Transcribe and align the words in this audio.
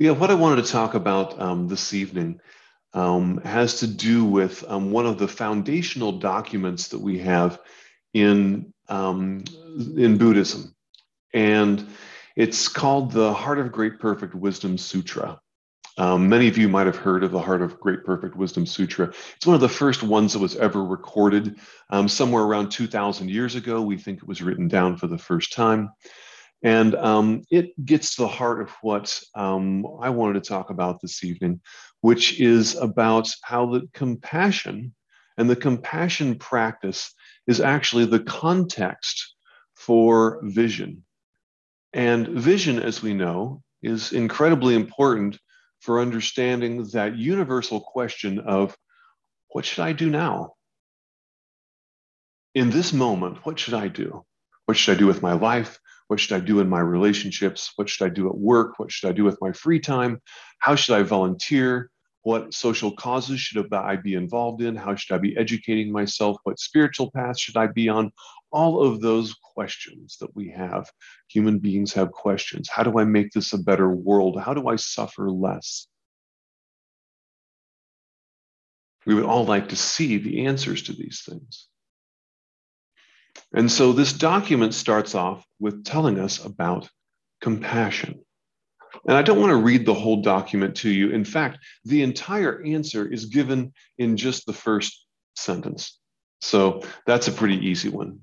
Yeah, 0.00 0.10
what 0.10 0.32
I 0.32 0.34
wanted 0.34 0.64
to 0.64 0.72
talk 0.72 0.94
about 0.94 1.40
um, 1.40 1.68
this 1.68 1.94
evening 1.94 2.40
um, 2.94 3.38
has 3.42 3.78
to 3.78 3.86
do 3.86 4.24
with 4.24 4.64
um, 4.66 4.90
one 4.90 5.06
of 5.06 5.18
the 5.18 5.28
foundational 5.28 6.10
documents 6.10 6.88
that 6.88 7.00
we 7.00 7.20
have 7.20 7.60
in 8.12 8.72
um, 8.88 9.44
in 9.96 10.18
Buddhism, 10.18 10.74
and 11.32 11.86
it's 12.34 12.66
called 12.66 13.12
the 13.12 13.32
Heart 13.32 13.60
of 13.60 13.70
Great 13.70 14.00
Perfect 14.00 14.34
Wisdom 14.34 14.78
Sutra. 14.78 15.40
Um, 15.96 16.28
many 16.28 16.48
of 16.48 16.58
you 16.58 16.68
might 16.68 16.86
have 16.86 16.96
heard 16.96 17.22
of 17.22 17.30
the 17.30 17.40
Heart 17.40 17.62
of 17.62 17.78
Great 17.78 18.04
Perfect 18.04 18.34
Wisdom 18.34 18.66
Sutra. 18.66 19.12
It's 19.36 19.46
one 19.46 19.54
of 19.54 19.60
the 19.60 19.68
first 19.68 20.02
ones 20.02 20.32
that 20.32 20.40
was 20.40 20.56
ever 20.56 20.84
recorded 20.84 21.60
um, 21.90 22.08
somewhere 22.08 22.42
around 22.42 22.70
2,000 22.70 23.30
years 23.30 23.54
ago. 23.54 23.80
We 23.80 23.96
think 23.96 24.18
it 24.18 24.28
was 24.28 24.42
written 24.42 24.66
down 24.66 24.96
for 24.96 25.06
the 25.06 25.18
first 25.18 25.52
time. 25.52 25.90
And 26.64 26.94
um, 26.94 27.42
it 27.50 27.72
gets 27.84 28.16
to 28.16 28.22
the 28.22 28.28
heart 28.28 28.62
of 28.62 28.70
what 28.80 29.20
um, 29.34 29.86
I 30.00 30.08
wanted 30.08 30.42
to 30.42 30.48
talk 30.48 30.70
about 30.70 31.00
this 31.00 31.22
evening, 31.22 31.60
which 32.00 32.40
is 32.40 32.74
about 32.74 33.28
how 33.42 33.66
the 33.66 33.86
compassion 33.92 34.94
and 35.36 35.48
the 35.48 35.56
compassion 35.56 36.36
practice 36.36 37.12
is 37.46 37.60
actually 37.60 38.06
the 38.06 38.20
context 38.20 39.34
for 39.76 40.40
vision. 40.42 41.04
And 41.92 42.26
vision, 42.28 42.78
as 42.78 43.02
we 43.02 43.12
know, 43.12 43.62
is 43.82 44.12
incredibly 44.12 44.74
important 44.74 45.38
for 45.80 46.00
understanding 46.00 46.84
that 46.92 47.16
universal 47.16 47.80
question 47.80 48.38
of 48.38 48.74
what 49.50 49.66
should 49.66 49.84
I 49.84 49.92
do 49.92 50.08
now? 50.08 50.54
In 52.54 52.70
this 52.70 52.94
moment, 52.94 53.44
what 53.44 53.58
should 53.58 53.74
I 53.74 53.88
do? 53.88 54.24
What 54.64 54.78
should 54.78 54.96
I 54.96 54.98
do 54.98 55.06
with 55.06 55.20
my 55.20 55.34
life? 55.34 55.78
What 56.08 56.20
should 56.20 56.36
I 56.36 56.40
do 56.40 56.60
in 56.60 56.68
my 56.68 56.80
relationships? 56.80 57.72
What 57.76 57.88
should 57.88 58.04
I 58.04 58.10
do 58.10 58.28
at 58.28 58.36
work? 58.36 58.78
What 58.78 58.92
should 58.92 59.08
I 59.08 59.12
do 59.12 59.24
with 59.24 59.38
my 59.40 59.52
free 59.52 59.80
time? 59.80 60.20
How 60.58 60.74
should 60.74 60.96
I 60.96 61.02
volunteer? 61.02 61.90
What 62.22 62.54
social 62.54 62.92
causes 62.92 63.38
should 63.40 63.72
I 63.72 63.96
be 63.96 64.14
involved 64.14 64.62
in? 64.62 64.76
How 64.76 64.94
should 64.94 65.14
I 65.14 65.18
be 65.18 65.36
educating 65.36 65.92
myself? 65.92 66.38
What 66.44 66.58
spiritual 66.58 67.10
path 67.10 67.38
should 67.38 67.56
I 67.56 67.66
be 67.66 67.88
on? 67.88 68.12
All 68.50 68.82
of 68.82 69.00
those 69.00 69.34
questions 69.54 70.16
that 70.20 70.34
we 70.34 70.50
have. 70.50 70.90
Human 71.28 71.58
beings 71.58 71.92
have 71.94 72.12
questions. 72.12 72.68
How 72.70 72.82
do 72.82 72.98
I 72.98 73.04
make 73.04 73.32
this 73.32 73.52
a 73.52 73.58
better 73.58 73.90
world? 73.90 74.40
How 74.40 74.54
do 74.54 74.68
I 74.68 74.76
suffer 74.76 75.30
less? 75.30 75.86
We 79.04 79.14
would 79.14 79.24
all 79.24 79.44
like 79.44 79.68
to 79.68 79.76
see 79.76 80.16
the 80.16 80.46
answers 80.46 80.82
to 80.84 80.92
these 80.92 81.22
things. 81.28 81.68
And 83.54 83.70
so 83.70 83.92
this 83.92 84.12
document 84.12 84.74
starts 84.74 85.14
off 85.14 85.44
with 85.60 85.84
telling 85.84 86.18
us 86.18 86.44
about 86.44 86.88
compassion. 87.40 88.20
And 89.06 89.16
I 89.16 89.22
don't 89.22 89.40
want 89.40 89.50
to 89.50 89.56
read 89.56 89.86
the 89.86 89.94
whole 89.94 90.22
document 90.22 90.76
to 90.76 90.90
you. 90.90 91.10
In 91.10 91.24
fact, 91.24 91.58
the 91.84 92.02
entire 92.02 92.62
answer 92.64 93.06
is 93.06 93.26
given 93.26 93.72
in 93.98 94.16
just 94.16 94.46
the 94.46 94.52
first 94.52 95.06
sentence. 95.36 95.98
So 96.40 96.82
that's 97.06 97.28
a 97.28 97.32
pretty 97.32 97.66
easy 97.66 97.88
one. 97.88 98.20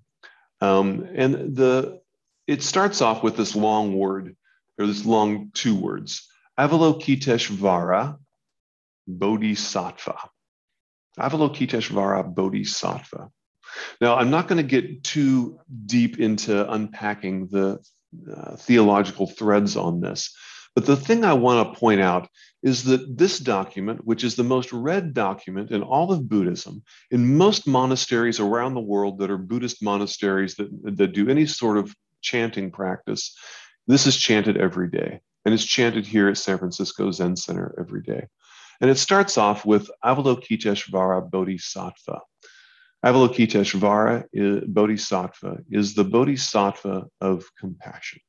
Um, 0.59 1.07
and 1.15 1.55
the 1.55 2.01
it 2.47 2.61
starts 2.61 3.01
off 3.01 3.23
with 3.23 3.37
this 3.37 3.55
long 3.55 3.95
word, 3.95 4.35
or 4.77 4.85
this 4.85 5.05
long 5.05 5.51
two 5.53 5.75
words, 5.75 6.27
Avalokiteshvara 6.59 8.17
Bodhisattva. 9.07 10.17
Avalokiteshvara 11.17 12.33
Bodhisattva. 12.33 13.29
Now, 13.99 14.15
I'm 14.15 14.29
not 14.29 14.47
going 14.47 14.57
to 14.57 14.81
get 14.81 15.03
too 15.03 15.59
deep 15.85 16.19
into 16.19 16.69
unpacking 16.71 17.47
the 17.47 17.79
uh, 18.35 18.55
theological 18.57 19.27
threads 19.27 19.75
on 19.77 20.01
this, 20.01 20.35
but 20.75 20.85
the 20.85 20.95
thing 20.95 21.25
I 21.25 21.33
want 21.33 21.73
to 21.73 21.79
point 21.79 22.01
out 22.01 22.29
is 22.63 22.83
that 22.83 23.17
this 23.17 23.39
document, 23.39 24.05
which 24.05 24.23
is 24.23 24.35
the 24.35 24.43
most 24.43 24.71
read 24.71 25.13
document 25.13 25.71
in 25.71 25.81
all 25.81 26.11
of 26.11 26.29
Buddhism, 26.29 26.83
in 27.09 27.37
most 27.37 27.67
monasteries 27.67 28.39
around 28.39 28.73
the 28.73 28.81
world 28.81 29.19
that 29.19 29.31
are 29.31 29.37
Buddhist 29.37 29.83
monasteries 29.83 30.55
that, 30.55 30.69
that 30.97 31.13
do 31.13 31.29
any 31.29 31.45
sort 31.45 31.77
of 31.77 31.93
chanting 32.21 32.71
practice, 32.71 33.35
this 33.87 34.05
is 34.07 34.15
chanted 34.15 34.57
every 34.57 34.89
day. 34.89 35.19
And 35.43 35.53
it's 35.53 35.65
chanted 35.65 36.05
here 36.05 36.29
at 36.29 36.37
San 36.37 36.59
Francisco 36.59 37.11
Zen 37.11 37.35
Center 37.35 37.75
every 37.79 38.03
day. 38.03 38.27
And 38.79 38.89
it 38.89 38.97
starts 38.97 39.37
off 39.37 39.65
with 39.65 39.89
Avalokiteshvara 40.05 41.29
Bodhisattva. 41.29 42.21
Avalokiteshvara 43.03 44.25
is, 44.31 44.63
Bodhisattva 44.67 45.63
is 45.71 45.95
the 45.95 46.03
Bodhisattva 46.03 47.07
of 47.19 47.45
compassion. 47.59 48.19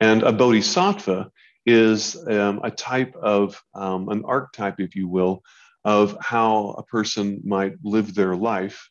And 0.00 0.22
a 0.22 0.32
Bodhisattva 0.32 1.30
is 1.66 2.16
um, 2.28 2.60
a 2.64 2.70
type 2.70 3.14
of, 3.16 3.60
um, 3.74 4.08
an 4.08 4.24
archetype, 4.24 4.76
if 4.78 4.96
you 4.96 5.08
will, 5.08 5.42
of 5.84 6.16
how 6.20 6.70
a 6.78 6.82
person 6.84 7.40
might 7.44 7.74
live 7.84 8.14
their 8.14 8.34
life, 8.34 8.88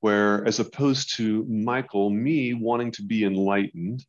where 0.00 0.44
as 0.46 0.60
opposed 0.60 1.16
to 1.16 1.44
Michael, 1.48 2.10
me 2.10 2.54
wanting 2.54 2.90
to 2.92 3.02
be 3.02 3.24
enlightened, 3.24 4.04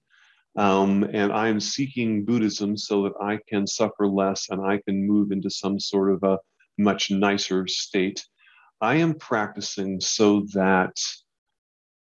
um, 0.57 1.03
and 1.03 1.31
I'm 1.31 1.59
seeking 1.59 2.25
Buddhism 2.25 2.75
so 2.75 3.03
that 3.03 3.13
I 3.21 3.39
can 3.47 3.65
suffer 3.65 4.07
less 4.07 4.49
and 4.49 4.61
I 4.61 4.81
can 4.85 5.07
move 5.07 5.31
into 5.31 5.49
some 5.49 5.79
sort 5.79 6.11
of 6.11 6.23
a 6.23 6.37
much 6.77 7.11
nicer 7.11 7.65
state 7.67 8.25
I 8.81 8.95
am 8.95 9.15
practicing 9.15 9.99
so 9.99 10.45
that 10.53 10.95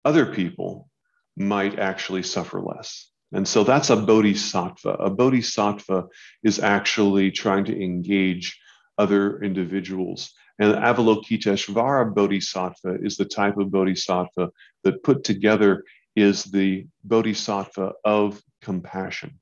other 0.03 0.25
people 0.25 0.89
might 1.35 1.79
actually 1.79 2.23
suffer 2.23 2.61
less. 2.61 3.09
And 3.31 3.47
so 3.47 3.63
that's 3.63 3.89
a 3.89 3.95
bodhisattva. 3.95 4.89
A 4.89 5.09
bodhisattva 5.09 6.05
is 6.43 6.59
actually 6.59 7.31
trying 7.31 7.65
to 7.65 7.83
engage 7.83 8.59
other 8.97 9.41
individuals. 9.41 10.33
And 10.59 10.73
Avalokiteshvara 10.73 12.15
bodhisattva 12.15 12.99
is 13.01 13.17
the 13.17 13.25
type 13.25 13.57
of 13.57 13.71
bodhisattva 13.71 14.49
that 14.83 15.03
put 15.03 15.23
together 15.23 15.83
is 16.15 16.45
the 16.45 16.87
bodhisattva 17.03 17.93
of 18.03 18.41
compassion 18.61 19.39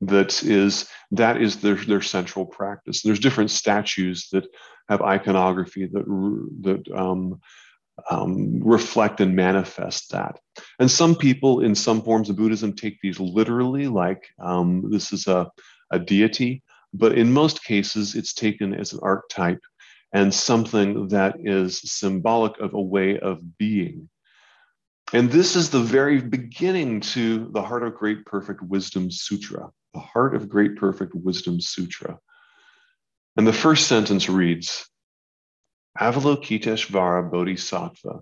that 0.00 0.42
is 0.42 0.88
that 1.12 1.40
is 1.42 1.56
their, 1.56 1.74
their 1.74 2.00
central 2.00 2.46
practice. 2.46 3.02
There's 3.02 3.20
different 3.20 3.50
statues 3.50 4.28
that 4.32 4.46
have 4.88 5.02
iconography 5.02 5.86
that 5.86 6.04
that 6.62 6.96
um, 6.96 7.40
um, 8.10 8.60
reflect 8.62 9.20
and 9.20 9.36
manifest 9.36 10.12
that. 10.12 10.38
And 10.78 10.90
some 10.90 11.14
people 11.14 11.60
in 11.60 11.74
some 11.74 12.02
forms 12.02 12.30
of 12.30 12.36
Buddhism 12.36 12.72
take 12.74 12.98
these 13.02 13.20
literally, 13.20 13.88
like 13.88 14.26
um, 14.38 14.90
this 14.90 15.12
is 15.12 15.26
a, 15.26 15.50
a 15.90 15.98
deity, 15.98 16.62
but 16.94 17.18
in 17.18 17.32
most 17.32 17.62
cases 17.64 18.14
it's 18.14 18.32
taken 18.32 18.74
as 18.74 18.92
an 18.92 19.00
archetype 19.02 19.60
and 20.12 20.32
something 20.32 21.08
that 21.08 21.36
is 21.40 21.80
symbolic 21.84 22.58
of 22.58 22.74
a 22.74 22.80
way 22.80 23.18
of 23.18 23.58
being. 23.58 24.08
And 25.12 25.30
this 25.30 25.56
is 25.56 25.70
the 25.70 25.80
very 25.80 26.20
beginning 26.20 27.00
to 27.00 27.48
the 27.52 27.62
Heart 27.62 27.82
of 27.82 27.94
Great 27.96 28.24
Perfect 28.24 28.62
Wisdom 28.62 29.10
Sutra 29.10 29.70
the 29.94 30.00
Heart 30.00 30.34
of 30.34 30.48
Great 30.48 30.76
Perfect 30.76 31.14
Wisdom 31.14 31.60
Sutra. 31.60 32.18
And 33.36 33.46
the 33.46 33.52
first 33.52 33.86
sentence 33.86 34.28
reads 34.28 34.88
Avalokiteshvara 35.98 37.30
Bodhisattva, 37.30 38.20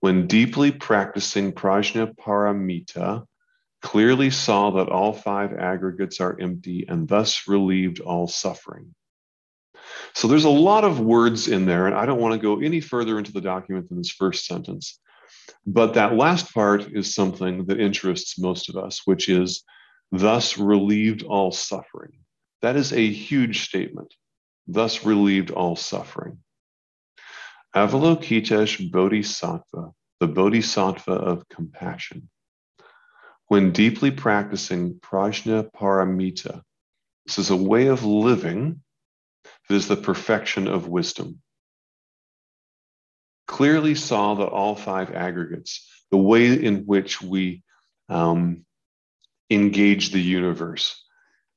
when 0.00 0.26
deeply 0.26 0.70
practicing 0.70 1.52
Prajnaparamita, 1.52 3.24
clearly 3.82 4.30
saw 4.30 4.70
that 4.72 4.88
all 4.88 5.12
five 5.12 5.52
aggregates 5.52 6.20
are 6.20 6.38
empty 6.40 6.86
and 6.88 7.08
thus 7.08 7.46
relieved 7.46 8.00
all 8.00 8.26
suffering. 8.26 8.94
So 10.14 10.28
there's 10.28 10.44
a 10.44 10.50
lot 10.50 10.84
of 10.84 11.00
words 11.00 11.48
in 11.48 11.66
there, 11.66 11.86
and 11.86 11.94
I 11.94 12.06
don't 12.06 12.20
want 12.20 12.34
to 12.34 12.40
go 12.40 12.60
any 12.60 12.80
further 12.80 13.18
into 13.18 13.32
the 13.32 13.40
document 13.40 13.88
than 13.88 13.98
this 13.98 14.10
first 14.10 14.46
sentence. 14.46 14.98
But 15.66 15.94
that 15.94 16.16
last 16.16 16.52
part 16.52 16.92
is 16.92 17.14
something 17.14 17.66
that 17.66 17.80
interests 17.80 18.38
most 18.38 18.68
of 18.68 18.76
us, 18.76 19.02
which 19.04 19.28
is 19.28 19.64
thus 20.10 20.58
relieved 20.58 21.22
all 21.22 21.52
suffering. 21.52 22.12
That 22.62 22.76
is 22.76 22.92
a 22.92 23.06
huge 23.06 23.64
statement. 23.64 24.14
Thus 24.66 25.04
relieved 25.04 25.50
all 25.50 25.76
suffering. 25.76 26.38
Avalokitesh 27.74 28.90
Bodhisattva, 28.90 29.92
the 30.20 30.26
Bodhisattva 30.26 31.12
of 31.12 31.48
compassion. 31.48 32.28
When 33.46 33.72
deeply 33.72 34.10
practicing 34.10 34.94
Prajna 35.00 35.70
Paramita, 35.72 36.62
this 37.26 37.38
is 37.38 37.50
a 37.50 37.56
way 37.56 37.86
of 37.86 38.04
living 38.04 38.82
that 39.68 39.74
is 39.74 39.88
the 39.88 39.96
perfection 39.96 40.66
of 40.66 40.88
wisdom. 40.88 41.40
Clearly 43.46 43.94
saw 43.94 44.34
that 44.34 44.48
all 44.48 44.74
five 44.74 45.12
aggregates, 45.14 45.86
the 46.10 46.18
way 46.18 46.52
in 46.52 46.84
which 46.84 47.22
we 47.22 47.62
um, 48.08 48.64
engage 49.50 50.10
the 50.10 50.20
universe. 50.20 51.04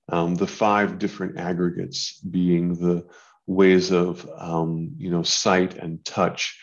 Um, 0.09 0.35
the 0.35 0.47
five 0.47 0.99
different 0.99 1.37
aggregates 1.37 2.19
being 2.19 2.75
the 2.75 3.05
ways 3.47 3.91
of 3.91 4.29
um, 4.37 4.93
you 4.97 5.09
know 5.09 5.23
sight 5.23 5.75
and 5.75 6.03
touch 6.05 6.59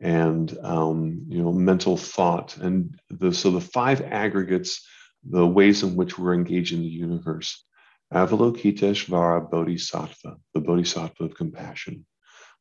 and 0.00 0.56
um, 0.62 1.24
you 1.28 1.42
know 1.42 1.52
mental 1.52 1.96
thought 1.96 2.56
and 2.56 2.98
the, 3.10 3.32
so 3.32 3.50
the 3.50 3.60
five 3.60 4.00
aggregates 4.00 4.86
the 5.28 5.46
ways 5.46 5.82
in 5.82 5.96
which 5.96 6.18
we're 6.18 6.34
engaging 6.34 6.80
the 6.80 6.88
universe 6.88 7.64
Avalokiteshvara 8.12 9.50
Bodhisattva, 9.50 10.36
the 10.52 10.60
Bodhisattva 10.60 11.24
of 11.24 11.34
compassion. 11.34 12.06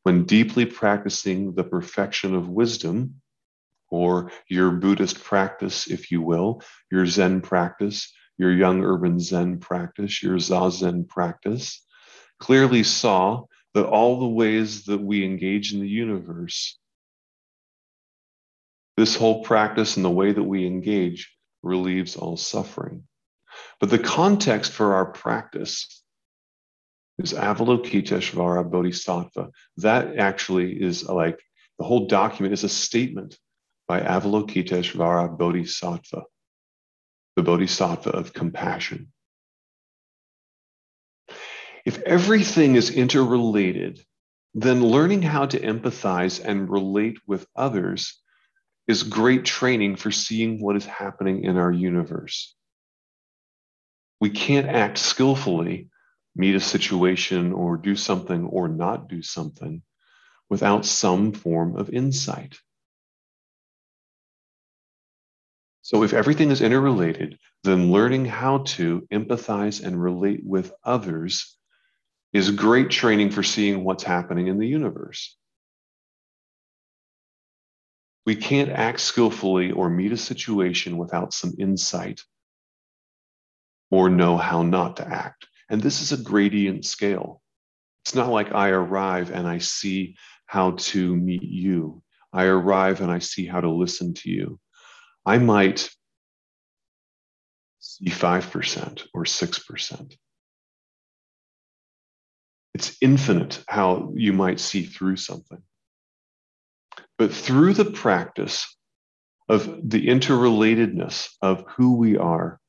When 0.04 0.26
deeply 0.26 0.66
practicing 0.66 1.54
the 1.54 1.64
perfection 1.64 2.36
of 2.36 2.48
wisdom, 2.48 3.22
or 3.90 4.32
your 4.48 4.72
Buddhist 4.72 5.24
practice, 5.24 5.88
if 5.88 6.12
you 6.12 6.22
will, 6.22 6.62
your 6.92 7.06
Zen 7.06 7.42
practice, 7.42 8.12
your 8.38 8.52
young 8.52 8.84
urban 8.84 9.20
Zen 9.20 9.60
practice, 9.60 10.22
your 10.24 10.38
Zazen 10.38 11.08
practice, 11.08 11.84
clearly 12.40 12.84
saw 12.84 13.44
that 13.74 13.86
all 13.86 14.20
the 14.20 14.28
ways 14.28 14.86
that 14.86 15.02
we 15.02 15.24
engage 15.26 15.74
in 15.74 15.82
the 15.82 15.88
universe, 15.88 16.78
this 18.98 19.16
whole 19.16 19.44
practice 19.44 19.96
and 19.96 20.06
the 20.06 20.10
way 20.10 20.32
that 20.32 20.44
we 20.44 20.66
engage 20.66 21.34
relieves 21.64 22.16
all 22.16 22.38
suffering. 22.38 23.04
But 23.80 23.90
the 23.90 24.00
context 24.00 24.72
for 24.72 24.96
our 24.96 25.06
practice 25.06 26.04
is 27.18 27.34
Avalokiteshvara 27.34 28.70
Bodhisattva. 28.70 29.50
That 29.78 30.18
actually 30.18 30.82
is 30.82 31.04
like 31.08 31.40
the 31.78 31.86
whole 31.86 32.08
document 32.08 32.54
is 32.54 32.64
a 32.64 32.70
statement 32.70 33.38
by 33.90 34.00
Avalokiteshvara 34.02 35.36
Bodhisattva, 35.36 36.22
the 37.36 37.42
Bodhisattva 37.42 38.12
of 38.12 38.34
compassion. 38.34 39.12
If 41.86 41.98
everything 42.04 42.76
is 42.76 42.92
interrelated, 42.92 44.00
then 44.54 44.86
learning 44.86 45.24
how 45.24 45.48
to 45.48 45.60
empathize 45.60 46.40
and 46.44 46.70
relate 46.70 47.18
with 47.26 47.48
others 47.56 48.22
is 48.88 49.02
great 49.02 49.44
training 49.44 49.96
for 49.96 50.12
seeing 50.12 50.62
what 50.62 50.76
is 50.76 50.86
happening 50.86 51.44
in 51.44 51.58
our 51.58 51.72
universe. 51.72 52.56
We 54.22 54.30
can't 54.30 54.68
act 54.68 55.00
skillfully, 55.00 55.90
meet 56.36 56.54
a 56.54 56.60
situation, 56.60 57.54
or 57.54 57.76
do 57.76 57.96
something 57.96 58.46
or 58.46 58.68
not 58.68 59.08
do 59.10 59.24
something 59.24 59.82
without 60.48 60.86
some 60.86 61.32
form 61.32 61.76
of 61.76 61.90
insight. 61.90 62.60
So, 65.90 66.04
if 66.04 66.14
everything 66.14 66.52
is 66.52 66.62
interrelated, 66.62 67.40
then 67.64 67.92
learning 67.92 68.26
how 68.26 68.60
to 68.60 69.08
empathize 69.12 69.84
and 69.84 70.00
relate 70.00 70.42
with 70.44 70.72
others 70.84 71.58
is 72.32 72.52
great 72.52 72.92
training 72.92 73.32
for 73.32 73.42
seeing 73.42 73.84
what's 73.84 74.04
happening 74.04 74.46
in 74.46 74.60
the 74.60 74.68
universe. 74.68 75.36
We 78.24 78.36
can't 78.36 78.70
act 78.70 79.00
skillfully 79.00 79.72
or 79.72 79.90
meet 79.90 80.12
a 80.12 80.18
situation 80.18 80.96
without 80.96 81.34
some 81.34 81.56
insight 81.58 82.22
or 83.90 84.12
know 84.12 84.38
how 84.38 84.62
not 84.62 84.98
to 84.98 85.08
act. 85.08 85.48
And 85.72 85.82
this 85.82 86.04
is 86.04 86.12
a 86.12 86.24
gradient 86.24 86.86
scale. 86.86 87.42
It's 88.06 88.14
not 88.14 88.30
like 88.30 88.54
I 88.54 88.70
arrive 88.70 89.32
and 89.32 89.48
I 89.48 89.58
see 89.58 90.18
how 90.46 90.74
to 90.92 91.16
meet 91.16 91.42
you. 91.42 92.04
I 92.32 92.44
arrive 92.44 93.02
and 93.02 93.10
I 93.10 93.18
see 93.18 93.48
how 93.48 93.60
to 93.60 93.72
listen 93.72 94.14
to 94.14 94.30
you. 94.30 94.60
I 95.30 95.38
might 95.38 95.88
see 97.78 98.06
5% 98.06 99.08
or 99.14 99.26
6%. 99.26 100.18
It's 102.74 102.98
infinite 103.00 103.64
how 103.68 104.12
you 104.16 104.34
might 104.34 104.60
see 104.60 104.86
through 104.86 105.18
something. 105.18 105.62
But 107.20 107.32
through 107.32 107.76
the 107.76 107.92
practice 107.92 108.76
of 109.48 109.68
the 109.88 110.08
interrelatedness 110.08 111.30
of 111.44 111.64
who 111.78 111.98
we 111.98 112.18
are, 112.18 112.60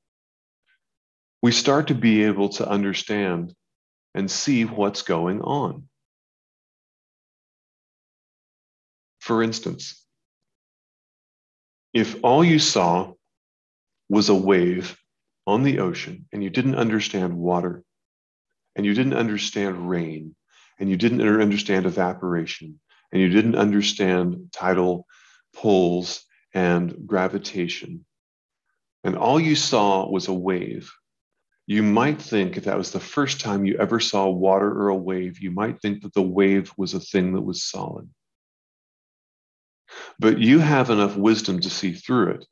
we 1.41 1.53
start 1.53 1.89
to 1.89 1.95
be 1.95 2.25
able 2.25 2.51
to 2.51 2.69
understand 2.69 3.55
and 4.15 4.31
see 4.31 4.67
what's 4.67 5.01
going 5.01 5.41
on. 5.41 5.89
For 9.19 9.43
instance, 9.43 10.05
if 11.93 12.17
all 12.23 12.45
you 12.45 12.59
saw 12.59 13.13
was 14.09 14.29
a 14.29 14.35
wave 14.35 14.97
on 15.47 15.63
the 15.63 15.81
ocean 15.81 16.27
and 16.33 16.43
you 16.43 16.51
didn't 16.51 16.77
understand 16.77 17.37
water 17.37 17.83
and 18.77 18.87
you 18.87 18.95
didn't 18.95 19.15
understand 19.15 19.89
rain 19.89 20.35
and 20.79 20.89
you 20.89 20.97
didn't 20.97 21.21
understand 21.21 21.87
evaporation 21.87 22.81
and 23.13 23.21
you 23.21 23.29
didn't 23.29 23.57
understand 23.57 24.51
tidal 24.53 25.07
pulls 25.55 26.25
and 26.55 27.07
gravitation 27.07 28.05
and 29.03 29.17
all 29.17 29.41
you 29.41 29.57
saw 29.57 30.09
was 30.09 30.29
a 30.29 30.33
wave 30.33 30.93
you 31.67 31.83
might 31.83 32.21
think 32.21 32.57
if 32.57 32.65
that 32.65 32.79
was 32.79 32.91
the 32.91 33.01
first 33.01 33.41
time 33.41 33.65
you 33.65 33.77
ever 33.79 34.01
saw 34.01 34.29
water 34.29 34.71
or 34.71 34.89
a 34.89 34.97
wave 34.97 35.41
you 35.41 35.51
might 35.51 35.81
think 35.81 36.03
that 36.03 36.15
the 36.15 36.23
wave 36.23 36.73
was 36.77 36.95
a 36.95 37.01
thing 37.01 37.33
that 37.33 37.43
was 37.43 37.65
solid 37.65 38.09
but 40.21 40.39
you 40.39 40.61
have 40.61 40.91
enough 40.91 41.17
wisdom 41.17 41.61
to 41.61 41.71
see 41.71 41.93
through 41.93 42.31
it 42.31 42.47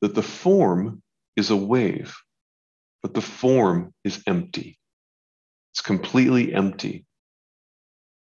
that 0.00 0.14
the 0.14 0.22
form 0.22 1.02
is 1.36 1.50
a 1.50 1.56
wave 1.56 2.16
but 3.02 3.14
the 3.14 3.20
form 3.20 3.94
is 4.04 4.22
empty. 4.26 4.78
It's 5.72 5.80
completely 5.80 6.52
empty. 6.52 7.06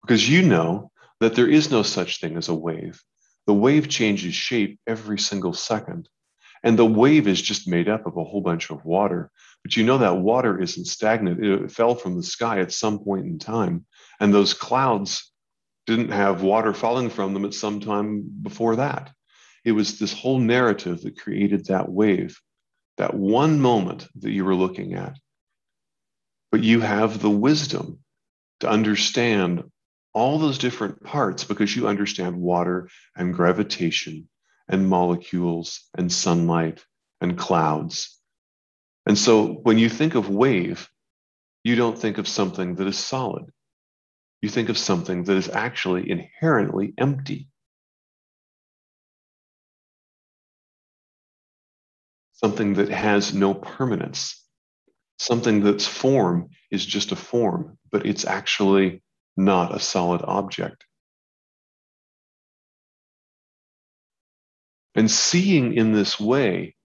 Because 0.03 0.29
you 0.29 0.43
know 0.43 0.91
that 1.21 1.35
there 1.35 1.49
is 1.49 1.71
no 1.71 1.83
such 1.83 2.21
thing 2.21 2.37
as 2.37 2.49
a 2.49 2.55
wave. 2.55 3.03
The 3.47 3.55
wave 3.55 3.89
changes 3.89 4.35
shape 4.35 4.81
every 4.87 5.19
single 5.19 5.53
second. 5.53 6.09
And 6.63 6.79
the 6.79 6.87
wave 6.87 7.29
is 7.29 7.41
just 7.41 7.69
made 7.69 7.89
up 7.89 8.07
of 8.07 8.17
a 8.17 8.25
whole 8.25 8.41
bunch 8.41 8.71
of 8.71 8.85
water. 8.85 9.31
But 9.63 9.77
you 9.77 9.85
know 9.85 9.99
that 9.99 10.19
water 10.19 10.61
isn't 10.61 10.87
stagnant. 10.87 11.45
It 11.45 11.71
fell 11.71 11.95
from 11.95 12.17
the 12.17 12.23
sky 12.23 12.61
at 12.61 12.73
some 12.73 12.99
point 12.99 13.27
in 13.27 13.39
time. 13.39 13.87
And 14.19 14.35
those 14.35 14.55
clouds 14.55 15.33
didn't 15.87 16.11
have 16.11 16.43
water 16.43 16.75
falling 16.75 17.11
from 17.11 17.33
them 17.33 17.45
at 17.45 17.55
some 17.55 17.81
time 17.81 18.25
before 18.43 18.77
that. 18.77 19.13
It 19.65 19.73
was 19.73 19.99
this 19.99 20.13
whole 20.13 20.39
narrative 20.39 21.03
that 21.03 21.19
created 21.19 21.67
that 21.67 21.89
wave 21.89 22.41
that 22.97 23.15
one 23.15 23.61
moment 23.61 24.09
that 24.21 24.31
you 24.31 24.45
were 24.45 24.55
looking 24.55 24.95
at. 24.95 25.17
But 26.51 26.63
you 26.63 26.81
have 26.81 27.21
the 27.21 27.31
wisdom 27.31 27.99
to 28.61 28.69
understand 28.69 29.65
all 30.15 30.39
those 30.39 30.59
different 30.59 31.03
parts 31.03 31.45
because 31.45 31.77
you 31.77 31.89
understand 31.89 32.37
water 32.37 32.89
and 33.15 33.35
gravitation 33.35 34.29
and 34.69 34.89
molecules 34.89 35.83
and 35.95 36.11
sunlight 36.11 36.85
and 37.21 37.37
clouds. 37.37 38.19
And 39.05 39.19
so 39.19 39.47
when 39.47 39.79
you 39.79 39.89
think 39.89 40.15
of 40.15 40.31
wave, 40.31 40.89
you 41.65 41.77
don't 41.77 41.99
think 41.99 42.19
of 42.19 42.27
something 42.27 42.77
that 42.77 42.87
is 42.87 42.99
solid. 42.99 43.45
You 44.43 44.49
think 44.49 44.69
of 44.69 44.79
something 44.79 45.25
that 45.25 45.37
is 45.37 45.49
actually 45.49 46.11
inherently 46.11 46.95
empty. 46.99 47.49
something 52.37 52.75
that 52.75 52.91
has 52.91 53.33
no 53.33 53.55
permanence, 53.55 54.45
something 55.19 55.63
that's 55.63 55.87
form 55.87 56.51
is 56.71 56.85
just 56.85 57.11
a 57.13 57.17
form, 57.17 57.79
but 57.91 58.05
it's 58.07 58.27
actually 58.27 59.03
not 59.37 59.75
a 59.75 59.81
solid 59.81 60.21
object. 60.23 60.85
And 64.95 65.11
seeing 65.11 65.75
in 65.75 65.93
this 65.93 66.21
way 66.21 66.76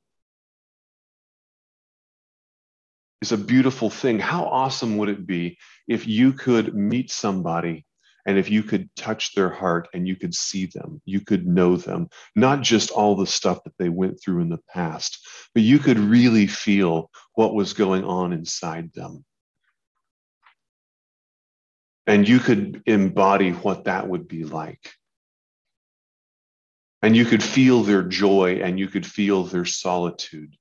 is 3.22 3.32
a 3.32 3.38
beautiful 3.38 3.90
thing. 3.90 4.20
How 4.20 4.46
awesome 4.46 4.98
would 4.98 5.10
it 5.10 5.26
be 5.28 5.58
if 5.88 6.08
you 6.08 6.34
could 6.34 6.74
meet 6.76 7.12
somebody 7.12 7.86
and 8.26 8.38
if 8.38 8.50
you 8.50 8.64
could 8.64 8.90
touch 8.96 9.34
their 9.34 9.50
heart 9.50 9.88
and 9.94 10.08
you 10.08 10.16
could 10.16 10.34
see 10.34 10.68
them, 10.68 11.02
you 11.06 11.22
could 11.22 11.48
know 11.48 11.78
them, 11.78 12.10
not 12.36 12.62
just 12.62 12.92
all 12.92 13.16
the 13.16 13.28
stuff 13.28 13.64
that 13.64 13.78
they 13.78 13.90
went 13.90 14.22
through 14.22 14.42
in 14.42 14.50
the 14.50 14.60
past, 14.74 15.26
but 15.54 15.64
you 15.64 15.80
could 15.80 16.00
really 16.00 16.48
feel 16.48 17.10
what 17.34 17.54
was 17.54 17.74
going 17.74 18.04
on 18.04 18.34
inside 18.34 18.92
them. 18.94 19.24
And 22.08 22.28
you 22.28 22.40
could 22.40 22.82
embody 22.86 23.52
what 23.52 23.86
that 23.86 24.08
would 24.08 24.28
be 24.28 24.44
like. 24.44 24.92
And 27.04 27.16
you 27.16 27.26
could 27.26 27.42
feel 27.42 27.84
their 27.84 28.04
joy 28.04 28.62
and 28.64 28.80
you 28.80 28.88
could 28.88 29.06
feel 29.06 29.44
their 29.44 29.66
solitude. 29.66 30.56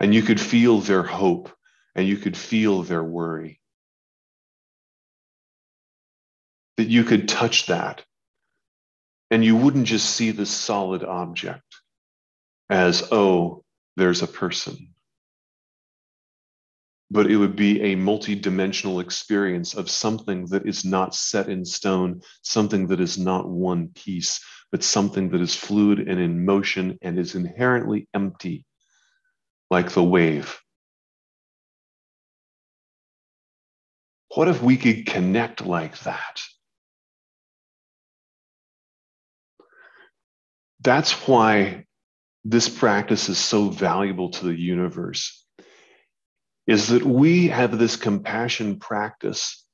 And 0.00 0.14
you 0.14 0.22
could 0.22 0.40
feel 0.40 0.80
their 0.80 1.02
hope 1.02 1.50
and 1.94 2.06
you 2.06 2.16
could 2.16 2.36
feel 2.36 2.82
their 2.82 3.02
worry. 3.02 3.60
that 6.78 6.88
you 6.88 7.02
could 7.02 7.28
touch 7.28 7.66
that 7.66 8.04
and 9.32 9.44
you 9.44 9.56
wouldn't 9.56 9.86
just 9.86 10.08
see 10.08 10.30
this 10.30 10.50
solid 10.50 11.02
object 11.02 11.64
as, 12.70 13.06
oh, 13.10 13.64
there's 13.96 14.22
a 14.22 14.28
person. 14.28 14.94
But 17.10 17.28
it 17.28 17.36
would 17.36 17.56
be 17.56 17.82
a 17.82 17.96
multi-dimensional 17.96 19.00
experience 19.00 19.74
of 19.74 19.90
something 19.90 20.46
that 20.46 20.68
is 20.68 20.84
not 20.84 21.16
set 21.16 21.48
in 21.48 21.64
stone, 21.64 22.20
something 22.42 22.86
that 22.88 23.00
is 23.00 23.18
not 23.18 23.48
one 23.48 23.88
piece, 23.88 24.40
but 24.70 24.84
something 24.84 25.30
that 25.30 25.40
is 25.40 25.56
fluid 25.56 25.98
and 25.98 26.20
in 26.20 26.44
motion 26.46 26.96
and 27.02 27.18
is 27.18 27.34
inherently 27.34 28.08
empty, 28.14 28.64
like 29.70 29.90
the 29.92 30.02
wave. 30.02 30.60
What 34.34 34.48
if 34.48 34.62
we 34.62 34.76
could 34.76 35.06
connect 35.06 35.64
like 35.64 35.98
that? 36.00 36.40
That's 40.80 41.12
why 41.26 41.86
this 42.44 42.68
practice 42.68 43.28
is 43.28 43.38
so 43.38 43.68
valuable 43.68 44.30
to 44.30 44.44
the 44.46 44.54
universe 44.54 45.44
is 46.66 46.88
that 46.88 47.04
we 47.04 47.48
have 47.48 47.78
this 47.78 47.96
compassion 47.96 48.78
practice 48.78 49.64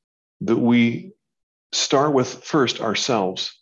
that 0.41 0.57
we 0.57 1.13
start 1.73 2.13
with 2.13 2.45
first 2.45 2.81
ourselves 2.81 3.53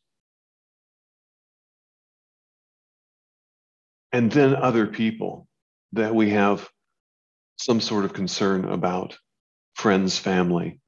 and 4.12 4.30
then 4.30 4.54
other 4.54 4.86
people 4.86 5.48
that 5.92 6.14
we 6.14 6.30
have 6.30 6.68
some 7.56 7.80
sort 7.80 8.04
of 8.04 8.12
concern 8.12 8.64
about 8.64 9.16
friends 9.74 10.18
family. 10.18 10.80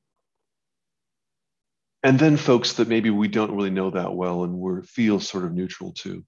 And 2.03 2.19
then 2.19 2.37
folks 2.37 2.75
that 2.75 2.89
maybe 2.89 3.11
we 3.11 3.29
don't 3.29 3.55
really 3.55 3.71
know 3.71 3.91
that 3.91 4.15
well 4.15 4.45
and 4.45 4.59
we 4.59 4.83
feel 4.83 5.21
sort 5.21 5.45
of 5.45 5.53
neutral 5.53 5.93
to. 5.99 6.25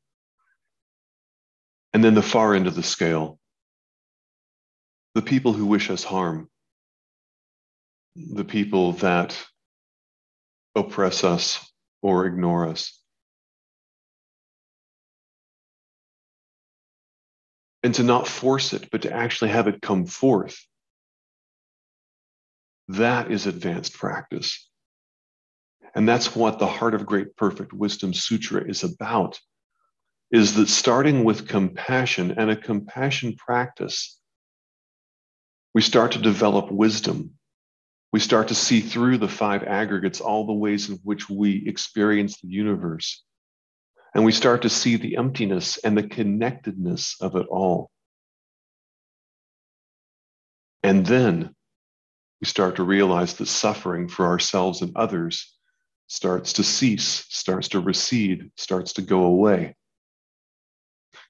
And 1.92 2.02
then 2.02 2.14
the 2.14 2.22
far 2.22 2.54
end 2.54 2.66
of 2.66 2.74
the 2.74 2.82
scale 2.82 3.38
the 5.16 5.22
people 5.22 5.54
who 5.54 5.64
wish 5.64 5.88
us 5.88 6.04
harm, 6.04 6.46
the 8.16 8.44
people 8.44 8.92
that 8.92 9.34
oppress 10.74 11.24
us 11.24 11.72
or 12.02 12.26
ignore 12.26 12.68
us. 12.68 13.00
And 17.86 17.94
to 17.94 18.02
not 18.02 18.26
force 18.26 18.72
it, 18.72 18.90
but 18.90 19.02
to 19.02 19.12
actually 19.12 19.52
have 19.52 19.68
it 19.68 19.80
come 19.80 20.06
forth. 20.06 20.58
That 22.88 23.30
is 23.30 23.46
advanced 23.46 23.94
practice. 23.94 24.68
And 25.94 26.08
that's 26.08 26.34
what 26.34 26.58
the 26.58 26.66
Heart 26.66 26.94
of 26.94 27.06
Great 27.06 27.36
Perfect 27.36 27.72
Wisdom 27.72 28.12
Sutra 28.12 28.68
is 28.68 28.82
about, 28.82 29.38
is 30.32 30.56
that 30.56 30.68
starting 30.68 31.22
with 31.22 31.46
compassion 31.46 32.32
and 32.32 32.50
a 32.50 32.56
compassion 32.56 33.36
practice 33.36 34.18
we 35.72 35.80
start 35.80 36.10
to 36.10 36.18
develop 36.18 36.72
wisdom. 36.72 37.34
We 38.12 38.18
start 38.18 38.48
to 38.48 38.56
see 38.56 38.80
through 38.80 39.18
the 39.18 39.28
five 39.28 39.62
aggregates 39.62 40.20
all 40.20 40.44
the 40.44 40.52
ways 40.52 40.90
in 40.90 40.96
which 41.04 41.30
we 41.30 41.68
experience 41.68 42.40
the 42.40 42.48
universe. 42.48 43.22
And 44.16 44.24
we 44.24 44.32
start 44.32 44.62
to 44.62 44.70
see 44.70 44.96
the 44.96 45.18
emptiness 45.18 45.76
and 45.76 45.94
the 45.94 46.02
connectedness 46.02 47.16
of 47.20 47.36
it 47.36 47.46
all. 47.50 47.90
And 50.82 51.04
then 51.04 51.54
we 52.40 52.46
start 52.46 52.76
to 52.76 52.82
realize 52.82 53.34
that 53.34 53.44
suffering 53.44 54.08
for 54.08 54.24
ourselves 54.24 54.80
and 54.80 54.96
others 54.96 55.54
starts 56.06 56.54
to 56.54 56.64
cease, 56.64 57.26
starts 57.28 57.68
to 57.68 57.80
recede, 57.80 58.50
starts 58.56 58.94
to 58.94 59.02
go 59.02 59.24
away. 59.24 59.76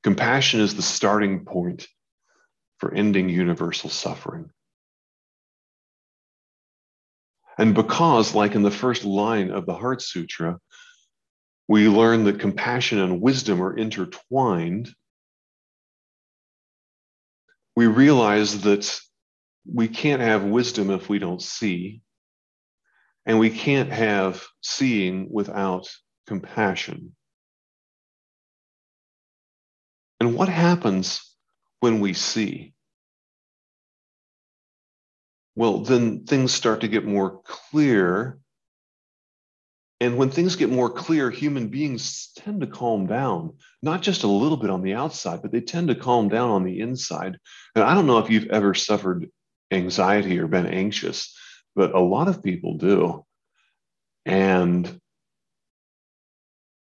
Compassion 0.05 0.61
is 0.61 0.76
the 0.76 0.83
starting 0.83 1.45
point 1.45 1.88
for 2.78 2.95
ending 2.95 3.28
universal 3.28 3.90
suffering. 3.90 4.49
And 7.59 7.75
because, 7.75 8.33
like 8.33 8.55
in 8.55 8.62
the 8.62 8.71
first 8.71 9.05
line 9.05 9.50
of 9.50 9.66
the 9.66 9.75
Heart 9.75 10.02
Sutra, 10.02 10.61
we 11.69 11.89
learn 11.89 12.25
that 12.25 12.41
compassion 12.41 12.99
and 12.99 13.21
wisdom 13.21 13.63
are 13.63 13.77
intertwined, 13.77 14.89
we 17.75 17.87
realize 17.87 18.63
that 18.63 19.01
we 19.71 19.89
can't 19.89 20.23
have 20.23 20.45
wisdom 20.45 20.91
if 20.91 21.09
we 21.09 21.19
don't 21.19 21.43
see, 21.43 22.01
and 23.27 23.39
we 23.39 23.51
can't 23.51 23.91
have 23.91 24.45
seeing 24.63 25.29
without 25.31 25.89
compassion. 26.27 27.15
And 30.21 30.35
what 30.35 30.49
happens 30.49 31.35
when 31.81 32.01
we 32.01 32.15
see? 32.15 32.73
Well, 35.57 35.81
then 35.81 36.25
things 36.25 36.53
start 36.53 36.83
to 36.83 36.89
get 36.89 37.05
more 37.05 37.41
clear. 37.43 38.39
And 40.00 40.19
when 40.19 40.31
things 40.31 40.57
get 40.57 40.69
more 40.71 40.91
clear, 40.91 41.31
human 41.31 41.69
beings 41.69 42.31
tend 42.37 42.61
to 42.61 42.67
calm 42.67 43.07
down, 43.07 43.55
not 43.83 44.03
just 44.03 44.25
a 44.25 44.29
little 44.29 44.59
bit 44.59 44.69
on 44.69 44.83
the 44.83 44.95
outside, 44.95 45.41
but 45.41 45.53
they 45.53 45.62
tend 45.62 45.88
to 45.88 45.95
calm 45.95 46.29
down 46.29 46.50
on 46.50 46.65
the 46.65 46.81
inside. 46.81 47.38
And 47.75 47.83
I 47.83 47.95
don't 47.95 48.07
know 48.07 48.19
if 48.19 48.29
you've 48.29 48.50
ever 48.50 48.75
suffered 48.75 49.31
anxiety 49.71 50.38
or 50.38 50.49
been 50.49 50.67
anxious, 50.67 51.35
but 51.75 51.95
a 51.95 52.00
lot 52.00 52.29
of 52.29 52.43
people 52.43 52.76
do. 52.76 53.25
And 54.26 55.00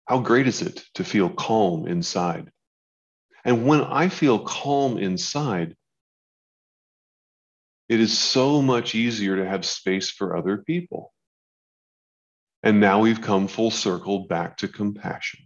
how 0.07 0.19
great 0.19 0.48
is 0.48 0.62
it 0.62 0.83
to 0.95 1.03
feel 1.03 1.29
calm 1.29 1.88
inside? 1.88 2.51
And 3.45 3.65
when 3.65 3.81
I 3.81 4.07
feel 4.10 4.39
calm 4.39 4.98
inside, 4.98 5.75
it 7.89 8.00
is 8.00 8.17
so 8.17 8.62
much 8.62 8.95
easier 8.95 9.36
to 9.38 9.48
have 9.48 9.65
space 9.65 10.10
for 10.10 10.38
other 10.38 10.57
people. 10.57 11.12
And 12.63 12.79
now 12.79 13.01
we've 13.01 13.22
come 13.22 13.48
full 13.50 13.72
circle 13.72 14.25
back 14.27 14.58
to 14.58 14.70
compassion. 14.70 15.41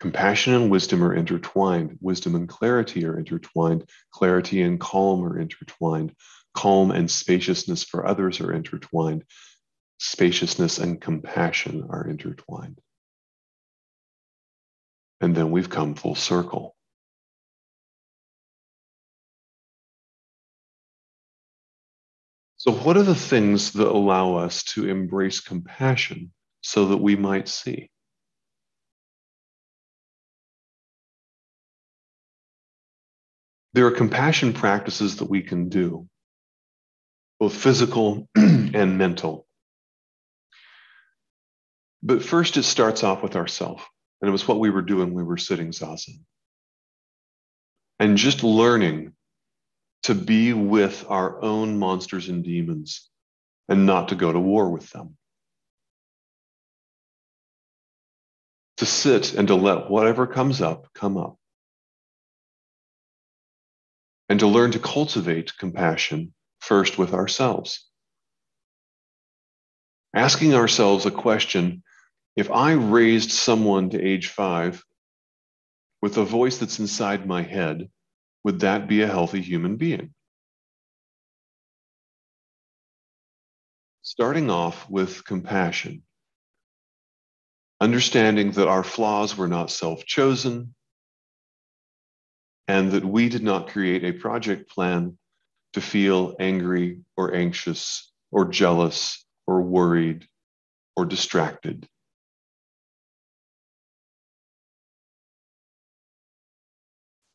Compassion 0.00 0.54
and 0.54 0.70
wisdom 0.70 1.02
are 1.02 1.14
intertwined. 1.14 1.98
Wisdom 2.00 2.34
and 2.34 2.48
clarity 2.48 3.04
are 3.06 3.18
intertwined. 3.18 3.88
Clarity 4.12 4.62
and 4.62 4.78
calm 4.78 5.24
are 5.24 5.40
intertwined. 5.40 6.14
Calm 6.54 6.90
and 6.90 7.10
spaciousness 7.10 7.84
for 7.84 8.06
others 8.06 8.40
are 8.40 8.52
intertwined. 8.52 9.24
Spaciousness 9.98 10.78
and 10.78 11.00
compassion 11.00 11.88
are 11.90 12.06
intertwined. 12.06 12.80
And 15.20 15.34
then 15.34 15.50
we've 15.50 15.70
come 15.70 15.94
full 15.96 16.14
circle. 16.14 16.76
So, 22.58 22.72
what 22.72 22.96
are 22.96 23.04
the 23.04 23.14
things 23.14 23.72
that 23.74 23.86
allow 23.86 24.34
us 24.34 24.64
to 24.74 24.88
embrace 24.88 25.38
compassion 25.38 26.32
so 26.60 26.86
that 26.86 26.96
we 26.96 27.14
might 27.14 27.48
see? 27.48 27.88
There 33.74 33.86
are 33.86 33.92
compassion 33.92 34.52
practices 34.54 35.18
that 35.18 35.30
we 35.30 35.42
can 35.42 35.68
do, 35.68 36.08
both 37.38 37.54
physical 37.54 38.28
and 38.34 38.98
mental. 38.98 39.46
But 42.02 42.24
first, 42.24 42.56
it 42.56 42.64
starts 42.64 43.04
off 43.04 43.22
with 43.22 43.36
ourself. 43.36 43.88
And 44.20 44.28
it 44.28 44.32
was 44.32 44.48
what 44.48 44.58
we 44.58 44.70
were 44.70 44.82
doing 44.82 45.14
when 45.14 45.24
we 45.24 45.28
were 45.28 45.36
sitting 45.36 45.70
zazen. 45.70 46.24
And 48.00 48.16
just 48.16 48.42
learning 48.42 49.12
to 50.04 50.14
be 50.14 50.52
with 50.52 51.04
our 51.08 51.42
own 51.42 51.78
monsters 51.78 52.28
and 52.28 52.44
demons 52.44 53.08
and 53.68 53.86
not 53.86 54.08
to 54.08 54.14
go 54.14 54.32
to 54.32 54.38
war 54.38 54.70
with 54.70 54.88
them. 54.90 55.16
To 58.78 58.86
sit 58.86 59.34
and 59.34 59.48
to 59.48 59.54
let 59.54 59.90
whatever 59.90 60.26
comes 60.26 60.60
up 60.62 60.88
come 60.94 61.16
up. 61.16 61.36
And 64.28 64.40
to 64.40 64.46
learn 64.46 64.72
to 64.72 64.78
cultivate 64.78 65.56
compassion 65.58 66.32
first 66.60 66.98
with 66.98 67.12
ourselves. 67.12 67.86
Asking 70.14 70.54
ourselves 70.54 71.06
a 71.06 71.10
question 71.10 71.82
if 72.36 72.50
I 72.50 72.72
raised 72.72 73.32
someone 73.32 73.90
to 73.90 74.00
age 74.00 74.28
five 74.28 74.84
with 76.00 76.16
a 76.18 76.24
voice 76.24 76.58
that's 76.58 76.78
inside 76.78 77.26
my 77.26 77.42
head, 77.42 77.90
would 78.44 78.60
that 78.60 78.88
be 78.88 79.02
a 79.02 79.06
healthy 79.06 79.42
human 79.42 79.76
being? 79.76 80.14
Starting 84.02 84.50
off 84.50 84.88
with 84.88 85.24
compassion, 85.24 86.02
understanding 87.80 88.52
that 88.52 88.68
our 88.68 88.82
flaws 88.82 89.36
were 89.36 89.48
not 89.48 89.70
self 89.70 90.04
chosen 90.04 90.74
and 92.66 92.92
that 92.92 93.04
we 93.04 93.28
did 93.28 93.42
not 93.42 93.68
create 93.68 94.04
a 94.04 94.12
project 94.12 94.70
plan 94.70 95.18
to 95.72 95.80
feel 95.80 96.36
angry 96.38 97.00
or 97.16 97.34
anxious 97.34 98.12
or 98.30 98.46
jealous 98.46 99.24
or 99.46 99.62
worried 99.62 100.26
or 100.96 101.06
distracted. 101.06 101.88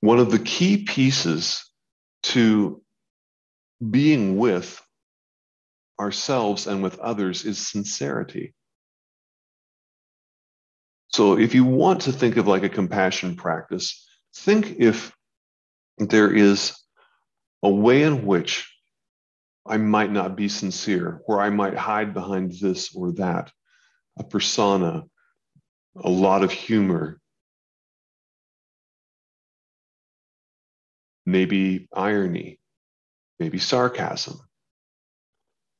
One 0.04 0.20
of 0.20 0.32
the 0.32 0.40
key 0.40 0.84
pieces 0.84 1.64
to 2.24 2.82
being 3.90 4.36
with 4.36 4.86
ourselves 5.98 6.68
and 6.68 6.84
with 6.84 7.00
others 7.00 7.46
is 7.46 7.58
sincerity. 7.58 8.54
So 11.08 11.38
if 11.40 11.56
you 11.56 11.64
want 11.64 12.02
to 12.02 12.12
think 12.12 12.36
of 12.36 12.50
like 12.50 12.64
a 12.64 12.70
compassion 12.70 13.38
practice, 13.38 14.06
think 14.36 14.76
if 14.78 15.16
there 15.98 16.36
is 16.36 16.78
a 17.64 17.70
way 17.70 18.04
in 18.04 18.26
which 18.26 18.70
I 19.66 19.78
might 19.78 20.12
not 20.12 20.36
be 20.36 20.50
sincere, 20.50 21.22
where 21.28 21.40
I 21.40 21.50
might 21.50 21.78
hide 21.78 22.14
behind 22.14 22.52
this 22.60 22.94
or 22.94 23.14
that, 23.14 23.54
a 24.20 24.26
persona, 24.26 25.06
a 25.96 26.10
lot 26.10 26.44
of 26.44 26.52
humor, 26.52 27.22
maybe 31.26 31.88
irony, 31.94 32.60
maybe 33.40 33.60
sarcasm, 33.60 34.40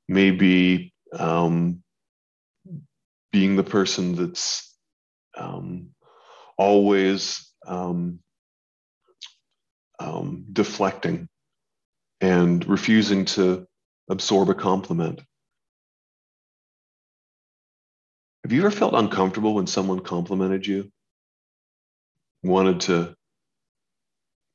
maybe 0.08 0.94
um, 1.18 1.84
being 3.32 3.56
the 3.56 3.64
person 3.64 4.16
that's 4.16 4.76
um, 5.38 5.90
always 6.58 7.52
um, 7.66 8.20
um 10.00 10.46
deflecting 10.52 11.28
and 12.20 12.66
refusing 12.68 13.26
to 13.26 13.68
absorb 14.10 14.50
a 14.50 14.56
compliment. 14.56 15.22
Have 18.44 18.52
you 18.52 18.62
ever 18.62 18.72
felt 18.72 18.94
uncomfortable 18.94 19.56
when 19.56 19.68
someone 19.68 20.00
complimented 20.02 20.68
you? 20.68 20.92
Wanted 22.44 22.82
to 22.82 23.16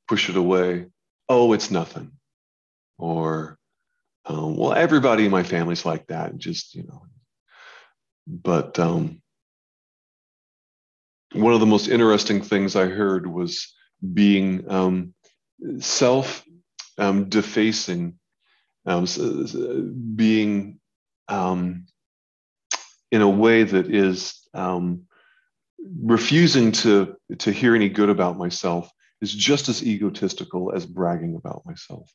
push 0.08 0.28
it 0.28 0.36
away. 0.36 0.86
Oh, 1.28 1.52
it's 1.52 1.70
nothing. 1.70 2.12
Or, 2.98 3.58
um, 4.24 4.56
well, 4.56 4.72
everybody 4.72 5.26
in 5.26 5.30
my 5.30 5.42
family's 5.42 5.84
like 5.84 6.06
that. 6.08 6.36
Just, 6.36 6.74
you 6.74 6.84
know. 6.84 7.02
But 8.26 8.78
um, 8.78 9.22
one 11.32 11.52
of 11.52 11.60
the 11.60 11.66
most 11.66 11.88
interesting 11.88 12.42
things 12.42 12.76
I 12.76 12.86
heard 12.86 13.26
was 13.26 13.74
being 14.12 14.70
um, 14.70 15.14
self 15.80 16.44
um, 16.98 17.28
defacing, 17.28 18.18
um, 18.86 19.06
being 20.16 20.80
um, 21.28 21.86
in 23.10 23.22
a 23.22 23.28
way 23.28 23.62
that 23.62 23.94
is 23.94 24.46
um, 24.54 25.02
refusing 26.02 26.72
to, 26.72 27.16
to 27.38 27.52
hear 27.52 27.74
any 27.74 27.88
good 27.88 28.10
about 28.10 28.36
myself 28.36 28.90
is 29.20 29.32
just 29.32 29.68
as 29.68 29.82
egotistical 29.82 30.72
as 30.74 30.86
bragging 30.86 31.34
about 31.34 31.62
myself. 31.66 32.10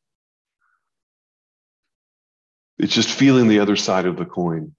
It's 2.77 2.93
just 2.93 3.10
feeling 3.10 3.48
the 3.48 3.60
other 3.60 3.75
side 3.75 4.05
of 4.05 4.17
the 4.17 4.25
coin. 4.25 4.75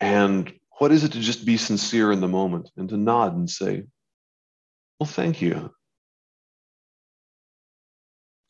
And 0.00 0.52
what 0.78 0.92
is 0.92 1.04
it 1.04 1.12
to 1.12 1.20
just 1.20 1.46
be 1.46 1.56
sincere 1.56 2.12
in 2.12 2.20
the 2.20 2.28
moment 2.28 2.70
and 2.76 2.88
to 2.88 2.96
nod 2.96 3.34
and 3.36 3.48
say, 3.48 3.84
Well, 4.98 5.06
thank 5.06 5.40
you. 5.40 5.72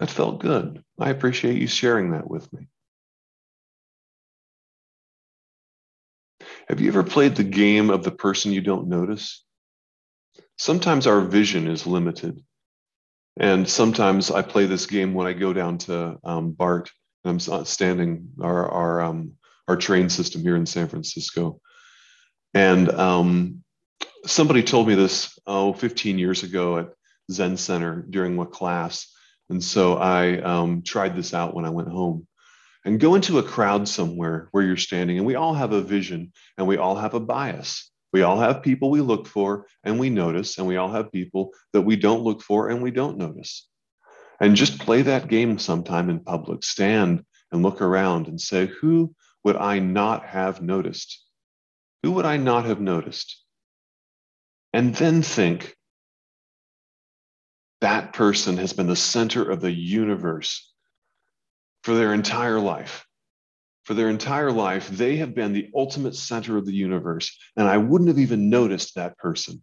That 0.00 0.10
felt 0.10 0.40
good. 0.40 0.82
I 0.98 1.10
appreciate 1.10 1.60
you 1.60 1.66
sharing 1.66 2.10
that 2.10 2.28
with 2.28 2.52
me. 2.52 2.66
Have 6.68 6.80
you 6.80 6.88
ever 6.88 7.02
played 7.04 7.36
the 7.36 7.44
game 7.44 7.90
of 7.90 8.02
the 8.02 8.10
person 8.10 8.52
you 8.52 8.60
don't 8.60 8.88
notice? 8.88 9.44
Sometimes 10.56 11.06
our 11.06 11.20
vision 11.20 11.68
is 11.68 11.86
limited. 11.86 12.42
And 13.38 13.68
sometimes 13.68 14.30
I 14.30 14.42
play 14.42 14.66
this 14.66 14.86
game 14.86 15.14
when 15.14 15.26
I 15.26 15.32
go 15.32 15.52
down 15.52 15.78
to 15.78 16.18
um, 16.22 16.52
BART. 16.52 16.90
I'm 17.24 17.40
standing 17.40 18.28
our, 18.40 18.68
our, 18.68 19.00
um, 19.00 19.32
our 19.66 19.76
train 19.76 20.08
system 20.08 20.42
here 20.42 20.56
in 20.56 20.66
San 20.66 20.88
Francisco. 20.88 21.60
And 22.52 22.90
um, 22.90 23.64
somebody 24.26 24.62
told 24.62 24.86
me 24.86 24.94
this, 24.94 25.36
oh, 25.46 25.72
15 25.72 26.18
years 26.18 26.42
ago 26.42 26.78
at 26.78 26.88
Zen 27.32 27.56
Center 27.56 28.04
during 28.08 28.38
a 28.38 28.46
class. 28.46 29.10
And 29.50 29.62
so 29.62 29.96
I 29.96 30.38
um, 30.40 30.82
tried 30.82 31.16
this 31.16 31.34
out 31.34 31.54
when 31.54 31.64
I 31.64 31.70
went 31.70 31.88
home. 31.88 32.26
And 32.86 33.00
go 33.00 33.14
into 33.14 33.38
a 33.38 33.42
crowd 33.42 33.88
somewhere 33.88 34.48
where 34.50 34.62
you're 34.62 34.76
standing, 34.76 35.16
and 35.16 35.26
we 35.26 35.36
all 35.36 35.54
have 35.54 35.72
a 35.72 35.80
vision 35.80 36.32
and 36.58 36.66
we 36.66 36.76
all 36.76 36.96
have 36.96 37.14
a 37.14 37.20
bias. 37.20 37.90
We 38.14 38.22
all 38.22 38.38
have 38.38 38.62
people 38.62 38.90
we 38.90 39.00
look 39.00 39.26
for 39.26 39.66
and 39.82 39.98
we 39.98 40.08
notice, 40.08 40.56
and 40.56 40.68
we 40.68 40.76
all 40.76 40.92
have 40.92 41.10
people 41.10 41.50
that 41.72 41.82
we 41.82 41.96
don't 41.96 42.22
look 42.22 42.42
for 42.42 42.68
and 42.68 42.80
we 42.80 42.92
don't 42.92 43.18
notice. 43.18 43.68
And 44.40 44.54
just 44.54 44.78
play 44.78 45.02
that 45.02 45.26
game 45.26 45.58
sometime 45.58 46.08
in 46.08 46.20
public. 46.20 46.62
Stand 46.62 47.24
and 47.50 47.64
look 47.64 47.82
around 47.82 48.28
and 48.28 48.40
say, 48.40 48.66
Who 48.66 49.16
would 49.42 49.56
I 49.56 49.80
not 49.80 50.26
have 50.26 50.62
noticed? 50.62 51.24
Who 52.04 52.12
would 52.12 52.24
I 52.24 52.36
not 52.36 52.66
have 52.66 52.80
noticed? 52.80 53.42
And 54.72 54.94
then 54.94 55.20
think, 55.22 55.74
that 57.80 58.12
person 58.12 58.58
has 58.58 58.72
been 58.72 58.86
the 58.86 58.94
center 58.94 59.50
of 59.50 59.60
the 59.60 59.72
universe 59.72 60.72
for 61.82 61.96
their 61.96 62.14
entire 62.14 62.60
life. 62.60 63.08
For 63.84 63.94
their 63.94 64.08
entire 64.08 64.50
life, 64.50 64.88
they 64.88 65.16
have 65.16 65.34
been 65.34 65.52
the 65.52 65.70
ultimate 65.74 66.16
center 66.16 66.56
of 66.56 66.64
the 66.64 66.72
universe. 66.72 67.36
And 67.56 67.68
I 67.68 67.76
wouldn't 67.76 68.08
have 68.08 68.18
even 68.18 68.48
noticed 68.48 68.94
that 68.94 69.18
person. 69.18 69.62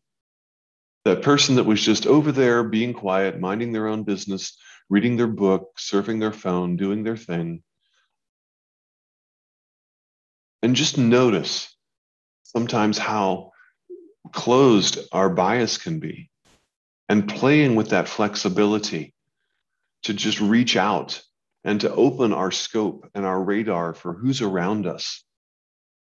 That 1.05 1.23
person 1.23 1.55
that 1.55 1.63
was 1.63 1.81
just 1.81 2.05
over 2.05 2.31
there 2.31 2.63
being 2.63 2.93
quiet, 2.93 3.39
minding 3.39 3.71
their 3.71 3.87
own 3.87 4.03
business, 4.03 4.57
reading 4.89 5.17
their 5.17 5.27
book, 5.27 5.71
surfing 5.77 6.19
their 6.19 6.31
phone, 6.31 6.75
doing 6.77 7.03
their 7.03 7.17
thing. 7.17 7.63
And 10.61 10.75
just 10.75 10.99
notice 10.99 11.75
sometimes 12.43 12.99
how 12.99 13.51
closed 14.31 14.99
our 15.11 15.29
bias 15.29 15.79
can 15.79 15.99
be 15.99 16.29
and 17.09 17.27
playing 17.27 17.75
with 17.75 17.89
that 17.89 18.07
flexibility 18.07 19.15
to 20.03 20.13
just 20.13 20.39
reach 20.39 20.77
out 20.77 21.23
and 21.63 21.81
to 21.81 21.93
open 21.93 22.33
our 22.33 22.51
scope 22.51 23.09
and 23.13 23.25
our 23.25 23.41
radar 23.41 23.93
for 23.93 24.13
who's 24.13 24.41
around 24.41 24.87
us 24.87 25.23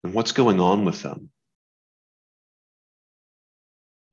and 0.03 0.13
what's 0.13 0.31
going 0.31 0.59
on 0.59 0.85
with 0.85 1.01
them. 1.01 1.29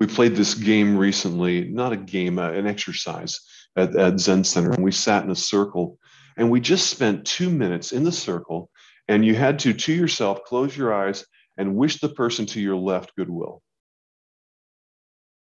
We 0.00 0.06
played 0.06 0.34
this 0.34 0.54
game 0.54 0.96
recently, 0.96 1.68
not 1.68 1.92
a 1.92 1.96
game, 1.96 2.38
uh, 2.38 2.50
an 2.50 2.66
exercise 2.66 3.40
at, 3.76 3.94
at 3.96 4.18
Zen 4.18 4.44
Center, 4.44 4.72
and 4.72 4.82
we 4.82 4.92
sat 4.92 5.24
in 5.24 5.30
a 5.30 5.36
circle 5.36 5.98
and 6.36 6.50
we 6.50 6.60
just 6.60 6.90
spent 6.90 7.26
two 7.26 7.50
minutes 7.50 7.92
in 7.92 8.04
the 8.04 8.12
circle. 8.12 8.70
And 9.08 9.24
you 9.24 9.34
had 9.34 9.58
to, 9.60 9.72
to 9.72 9.92
yourself, 9.92 10.44
close 10.44 10.76
your 10.76 10.94
eyes 10.94 11.24
and 11.56 11.76
wish 11.76 12.00
the 12.00 12.08
person 12.08 12.46
to 12.46 12.60
your 12.60 12.76
left 12.76 13.14
goodwill. 13.16 13.62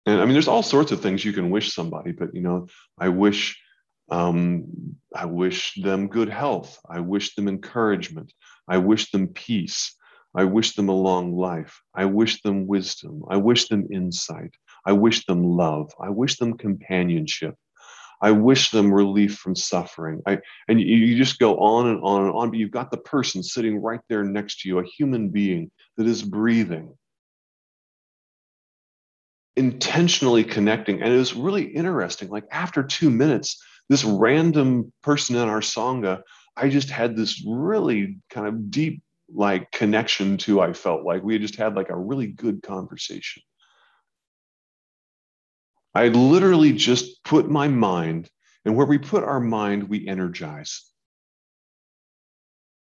And 0.07 0.21
I 0.21 0.25
mean, 0.25 0.33
there's 0.33 0.49
all 0.49 0.63
sorts 0.63 0.91
of 0.91 1.01
things 1.01 1.25
you 1.25 1.33
can 1.33 1.51
wish 1.51 1.73
somebody, 1.73 2.13
but 2.13 2.35
you 2.35 2.41
know, 2.41 2.67
I 2.99 3.09
wish 3.09 3.61
um, 4.11 4.65
I 5.15 5.27
wish 5.27 5.75
them 5.81 6.09
good 6.09 6.29
health. 6.29 6.79
I 6.89 7.01
wish 7.01 7.35
them 7.35 7.49
encouragement. 7.49 8.33
I 8.69 8.79
wish 8.79 9.11
them 9.11 9.29
peace. 9.29 9.95
I 10.35 10.45
wish 10.45 10.75
them 10.75 10.89
a 10.89 10.95
long 10.95 11.37
life. 11.37 11.81
I 11.95 12.07
wish 12.07 12.43
them 12.43 12.67
wisdom. 12.67 13.23
I 13.29 13.37
wish 13.37 13.69
them 13.69 13.89
insight. 13.93 14.55
I 14.87 14.93
wish 14.93 15.27
them 15.27 15.45
love. 15.45 15.93
I 16.01 16.09
wish 16.09 16.39
them 16.39 16.57
companionship. 16.57 17.55
I 18.23 18.31
wish 18.31 18.71
them 18.71 18.95
relief 18.95 19.37
from 19.37 19.57
suffering. 19.57 20.23
I, 20.27 20.39
and 20.69 20.81
you, 20.81 20.97
you 20.97 21.17
just 21.17 21.41
go 21.41 21.59
on 21.59 21.89
and 21.89 22.01
on 22.03 22.23
and 22.23 22.33
on, 22.33 22.51
but 22.51 22.59
you've 22.59 22.71
got 22.71 22.91
the 22.91 22.97
person 22.97 23.43
sitting 23.43 23.79
right 23.83 24.01
there 24.09 24.23
next 24.23 24.61
to 24.61 24.69
you, 24.69 24.79
a 24.79 24.85
human 24.85 25.29
being 25.29 25.71
that 25.97 26.07
is 26.07 26.23
breathing, 26.23 26.95
intentionally 29.57 30.45
connecting. 30.45 31.03
And 31.03 31.13
it 31.13 31.17
was 31.17 31.35
really 31.35 31.65
interesting. 31.65 32.29
Like 32.29 32.45
after 32.53 32.85
two 32.85 33.11
minutes, 33.11 33.61
this 33.89 34.05
random 34.05 34.93
person 35.03 35.37
in 35.37 35.49
our 35.49 35.61
Sangha, 35.61 36.23
I 36.57 36.69
just 36.69 36.91
had 36.91 37.17
this 37.17 37.45
really 37.47 38.19
kind 38.31 38.47
of 38.47 38.71
deep 38.71 39.03
like 39.35 39.71
connection 39.71 40.37
to, 40.39 40.61
I 40.61 40.73
felt 40.73 41.05
like 41.05 41.23
we 41.23 41.39
just 41.39 41.57
had 41.57 41.75
like 41.75 41.89
a 41.89 41.97
really 41.97 42.27
good 42.27 42.63
conversation. 42.63 43.43
I 45.95 46.09
literally 46.09 46.73
just 46.73 47.23
put 47.25 47.51
my 47.51 47.69
mind, 47.69 48.31
and 48.65 48.77
where 48.77 48.87
we 48.87 48.99
put 48.99 49.25
our 49.25 49.41
mind, 49.41 49.89
we 49.89 50.07
energize. 50.07 50.92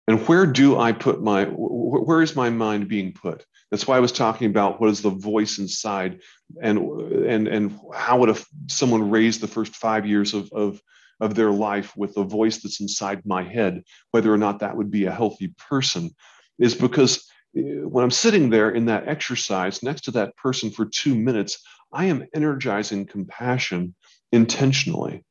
And 0.08 0.26
where 0.26 0.46
do 0.46 0.78
I 0.78 0.92
put 0.92 1.22
my, 1.22 1.44
where 1.44 2.22
is 2.22 2.34
my 2.34 2.50
mind 2.50 2.88
being 2.88 3.12
put? 3.12 3.44
That's 3.70 3.86
why 3.86 3.96
I 3.96 4.00
was 4.00 4.12
talking 4.12 4.50
about 4.50 4.80
what 4.80 4.90
is 4.90 5.02
the 5.02 5.10
voice 5.10 5.58
inside 5.58 6.20
and, 6.60 6.78
and, 6.78 7.46
and 7.46 7.80
how 7.94 8.18
would 8.18 8.30
a, 8.30 8.36
someone 8.66 9.10
raise 9.10 9.38
the 9.38 9.46
first 9.46 9.76
five 9.76 10.06
years 10.06 10.34
of, 10.34 10.50
of, 10.52 10.80
of 11.20 11.34
their 11.34 11.50
life 11.50 11.96
with 11.96 12.14
the 12.14 12.24
voice 12.24 12.58
that's 12.58 12.80
inside 12.80 13.24
my 13.24 13.42
head, 13.42 13.84
whether 14.10 14.32
or 14.32 14.38
not 14.38 14.58
that 14.60 14.76
would 14.76 14.90
be 14.90 15.04
a 15.04 15.12
healthy 15.12 15.54
person, 15.68 16.10
is 16.58 16.74
because 16.74 17.30
eh, 17.56 17.60
when 17.82 18.02
I'm 18.02 18.10
sitting 18.10 18.50
there 18.50 18.70
in 18.70 18.86
that 18.86 19.06
exercise 19.06 19.82
next 19.82 20.02
to 20.04 20.10
that 20.12 20.36
person 20.36 20.70
for 20.70 20.86
two 20.86 21.14
minutes, 21.14 21.62
I 21.92 22.06
am 22.06 22.26
energizing 22.34 23.06
compassion 23.06 23.94
intentionally. 24.32 25.24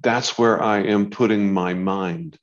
That's 0.00 0.38
where 0.38 0.62
I 0.62 0.82
am 0.84 1.10
putting 1.10 1.52
my 1.52 1.74
mind. 1.74 2.38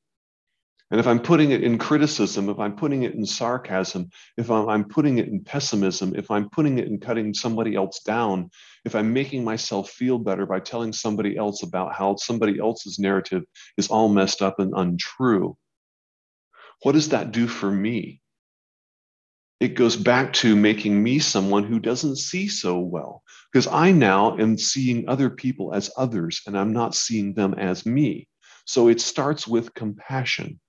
And 0.92 1.00
if 1.00 1.06
I'm 1.06 1.20
putting 1.20 1.52
it 1.52 1.64
in 1.64 1.78
criticism, 1.78 2.50
if 2.50 2.58
I'm 2.58 2.76
putting 2.76 3.04
it 3.04 3.14
in 3.14 3.24
sarcasm, 3.24 4.10
if 4.38 4.50
I'm, 4.50 4.86
putting 4.86 5.20
it 5.20 5.28
in 5.28 5.44
pessimism, 5.44 6.16
if 6.16 6.32
I'm 6.32 6.50
putting 6.50 6.80
it 6.80 6.88
in 6.88 7.00
cutting 7.00 7.32
somebody 7.34 7.76
else 7.76 8.00
down, 8.00 8.50
if 8.86 8.96
I'm 8.96 9.14
making 9.14 9.44
myself 9.44 9.92
feel 9.92 10.18
better 10.18 10.48
by 10.48 10.60
telling 10.60 10.92
somebody 10.92 11.38
else 11.38 11.62
about 11.62 11.94
how 11.94 12.16
somebody 12.16 12.60
else's 12.60 12.98
narrative 12.98 13.44
is 13.78 13.90
all 13.90 14.10
messed 14.10 14.42
up 14.42 14.60
and 14.60 14.74
untrue, 14.76 15.56
what 16.82 16.94
does 16.94 17.10
that 17.10 17.32
do 17.32 17.48
for 17.48 17.70
me? 17.70 18.22
It 19.60 19.76
goes 19.76 19.96
back 19.96 20.34
to 20.34 20.56
making 20.56 21.04
me 21.04 21.20
someone 21.20 21.66
who 21.66 21.80
doesn't 21.80 22.16
see 22.16 22.48
so 22.48 22.80
well 22.80 23.22
because 23.52 23.68
I 23.68 23.92
now 23.92 24.38
am 24.38 24.58
seeing 24.58 25.08
other 25.08 25.30
people 25.30 25.76
as 25.76 25.92
others 25.98 26.42
and 26.48 26.58
I'm 26.58 26.74
not 26.74 26.96
seeing 26.96 27.34
them 27.34 27.54
as 27.56 27.86
me. 27.86 28.28
So 28.66 28.88
it 28.88 29.02
starts 29.02 29.46
with 29.46 29.74
compassion. 29.74 30.60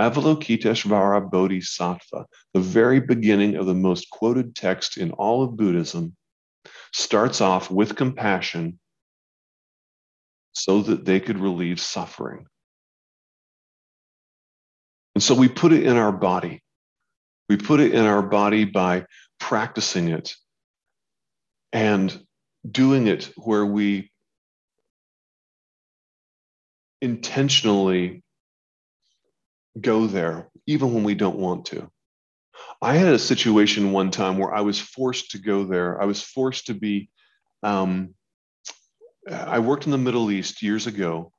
Avalokiteshvara 0.00 1.30
Bodhisattva, 1.30 2.26
the 2.52 2.60
very 2.60 3.00
beginning 3.00 3.54
of 3.56 3.66
the 3.66 3.74
most 3.74 4.10
quoted 4.10 4.56
text 4.56 4.96
in 4.96 5.12
all 5.12 5.42
of 5.42 5.56
Buddhism, 5.56 6.16
starts 6.92 7.40
off 7.40 7.70
with 7.70 7.96
compassion 7.96 8.78
so 10.52 10.82
that 10.82 11.04
they 11.04 11.20
could 11.20 11.38
relieve 11.38 11.80
suffering. 11.80 12.46
And 15.14 15.22
so 15.22 15.34
we 15.34 15.48
put 15.48 15.72
it 15.72 15.84
in 15.84 15.96
our 15.96 16.12
body. 16.12 16.60
We 17.48 17.56
put 17.56 17.80
it 17.80 17.94
in 17.94 18.04
our 18.04 18.22
body 18.22 18.64
by 18.64 19.06
practicing 19.38 20.08
it 20.08 20.34
and 21.72 22.24
doing 22.68 23.06
it 23.06 23.30
where 23.36 23.66
we 23.66 24.10
intentionally 27.00 28.23
go 29.80 30.06
there, 30.06 30.48
even 30.66 30.94
when 30.94 31.04
we 31.04 31.14
don't 31.14 31.38
want 31.38 31.66
to. 31.66 31.90
I 32.80 32.94
had 32.94 33.14
a 33.14 33.18
situation 33.18 33.92
one 33.92 34.10
time 34.10 34.38
where 34.38 34.54
I 34.54 34.60
was 34.60 34.78
forced 34.78 35.32
to 35.32 35.38
go 35.38 35.64
there. 35.64 36.00
I 36.00 36.04
was 36.04 36.22
forced 36.22 36.66
to 36.66 36.74
be, 36.74 37.10
um, 37.62 38.14
I 39.30 39.58
worked 39.58 39.86
in 39.86 39.92
the 39.92 39.98
Middle 39.98 40.30
East 40.30 40.62
years 40.62 40.86
ago 40.86 41.32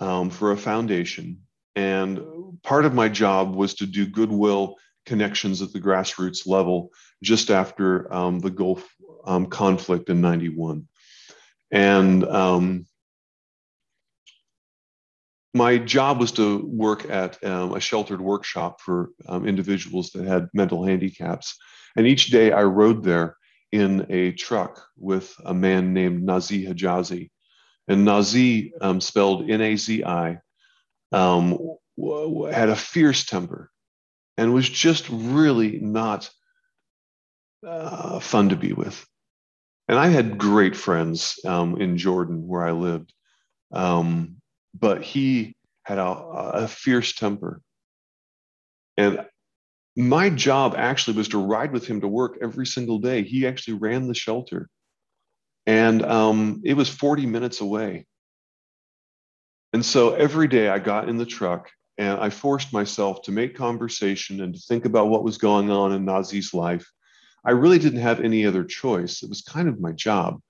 um, 0.00 0.30
for 0.30 0.52
a 0.52 0.56
foundation. 0.56 1.42
And 1.74 2.20
part 2.62 2.84
of 2.84 2.94
my 2.94 3.08
job 3.08 3.54
was 3.54 3.74
to 3.74 3.86
do 3.86 4.06
goodwill 4.06 4.76
connections 5.06 5.60
at 5.60 5.72
the 5.72 5.80
grassroots 5.80 6.46
level 6.46 6.90
just 7.22 7.50
after 7.50 8.12
um, 8.12 8.40
the 8.40 8.50
Gulf 8.50 8.86
um, 9.24 9.46
conflict 9.46 10.08
in 10.08 10.20
91. 10.20 10.86
And 11.70 12.24
um, 12.24 12.86
my 15.54 15.78
job 15.78 16.18
was 16.18 16.32
to 16.32 16.66
work 16.66 17.08
at 17.08 17.42
um, 17.44 17.74
a 17.74 17.80
sheltered 17.80 18.20
workshop 18.20 18.80
for 18.80 19.10
um, 19.28 19.46
individuals 19.46 20.10
that 20.10 20.26
had 20.26 20.48
mental 20.52 20.84
handicaps. 20.84 21.56
And 21.96 22.06
each 22.06 22.26
day 22.26 22.50
I 22.50 22.64
rode 22.64 23.04
there 23.04 23.36
in 23.70 24.06
a 24.10 24.32
truck 24.32 24.84
with 24.96 25.34
a 25.44 25.54
man 25.54 25.94
named 25.94 26.24
Nazi 26.24 26.66
Hijazi. 26.66 27.30
And 27.86 28.04
Nazi, 28.04 28.72
um, 28.80 29.00
spelled 29.00 29.48
N 29.48 29.60
A 29.60 29.76
Z 29.76 30.04
I, 30.04 30.38
um, 31.12 31.58
had 32.50 32.68
a 32.68 32.76
fierce 32.76 33.24
temper 33.24 33.70
and 34.36 34.52
was 34.52 34.68
just 34.68 35.08
really 35.10 35.78
not 35.78 36.30
uh, 37.64 38.18
fun 38.18 38.48
to 38.48 38.56
be 38.56 38.72
with. 38.72 39.06
And 39.86 39.98
I 39.98 40.08
had 40.08 40.38
great 40.38 40.74
friends 40.74 41.38
um, 41.44 41.80
in 41.80 41.98
Jordan 41.98 42.48
where 42.48 42.64
I 42.64 42.72
lived. 42.72 43.12
Um, 43.70 44.40
but 44.78 45.02
he 45.02 45.54
had 45.84 45.98
a, 45.98 46.04
a 46.04 46.68
fierce 46.68 47.14
temper. 47.14 47.60
And 48.96 49.24
my 49.96 50.30
job 50.30 50.74
actually 50.76 51.16
was 51.16 51.28
to 51.28 51.44
ride 51.44 51.72
with 51.72 51.86
him 51.86 52.00
to 52.00 52.08
work 52.08 52.38
every 52.42 52.66
single 52.66 52.98
day. 52.98 53.22
He 53.22 53.46
actually 53.46 53.74
ran 53.74 54.08
the 54.08 54.14
shelter. 54.14 54.68
And 55.66 56.04
um, 56.04 56.62
it 56.64 56.74
was 56.74 56.88
40 56.88 57.26
minutes 57.26 57.60
away. 57.60 58.06
And 59.72 59.84
so 59.84 60.14
every 60.14 60.48
day 60.48 60.68
I 60.68 60.78
got 60.78 61.08
in 61.08 61.16
the 61.16 61.26
truck 61.26 61.70
and 61.98 62.18
I 62.18 62.30
forced 62.30 62.72
myself 62.72 63.22
to 63.22 63.32
make 63.32 63.56
conversation 63.56 64.40
and 64.40 64.54
to 64.54 64.60
think 64.60 64.84
about 64.84 65.08
what 65.08 65.24
was 65.24 65.38
going 65.38 65.70
on 65.70 65.92
in 65.92 66.04
Nazi's 66.04 66.52
life. 66.52 66.86
I 67.44 67.52
really 67.52 67.78
didn't 67.78 68.00
have 68.00 68.20
any 68.20 68.46
other 68.46 68.64
choice. 68.64 69.22
It 69.22 69.28
was 69.28 69.42
kind 69.42 69.68
of 69.68 69.80
my 69.80 69.92
job. 69.92 70.40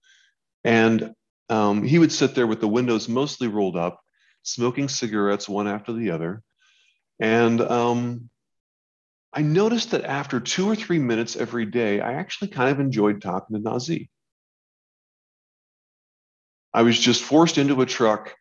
And 0.62 1.12
um, 1.50 1.82
he 1.82 1.98
would 1.98 2.12
sit 2.12 2.34
there 2.34 2.46
with 2.46 2.60
the 2.60 2.68
windows 2.68 3.08
mostly 3.08 3.48
rolled 3.48 3.76
up 3.76 4.00
smoking 4.44 4.88
cigarettes 4.88 5.48
one 5.48 5.66
after 5.66 5.92
the 5.92 6.10
other. 6.12 6.42
And 7.18 7.60
um, 7.60 8.30
I 9.32 9.42
noticed 9.42 9.90
that 9.90 10.04
after 10.04 10.38
two 10.38 10.68
or 10.68 10.76
three 10.76 10.98
minutes 10.98 11.34
every 11.34 11.66
day, 11.66 12.00
I 12.00 12.14
actually 12.14 12.48
kind 12.48 12.70
of 12.70 12.78
enjoyed 12.78 13.20
talking 13.20 13.56
to 13.56 13.62
Nazi. 13.62 14.10
I 16.72 16.82
was 16.82 16.98
just 16.98 17.22
forced 17.22 17.58
into 17.58 17.80
a 17.82 17.86
truck 17.86 18.34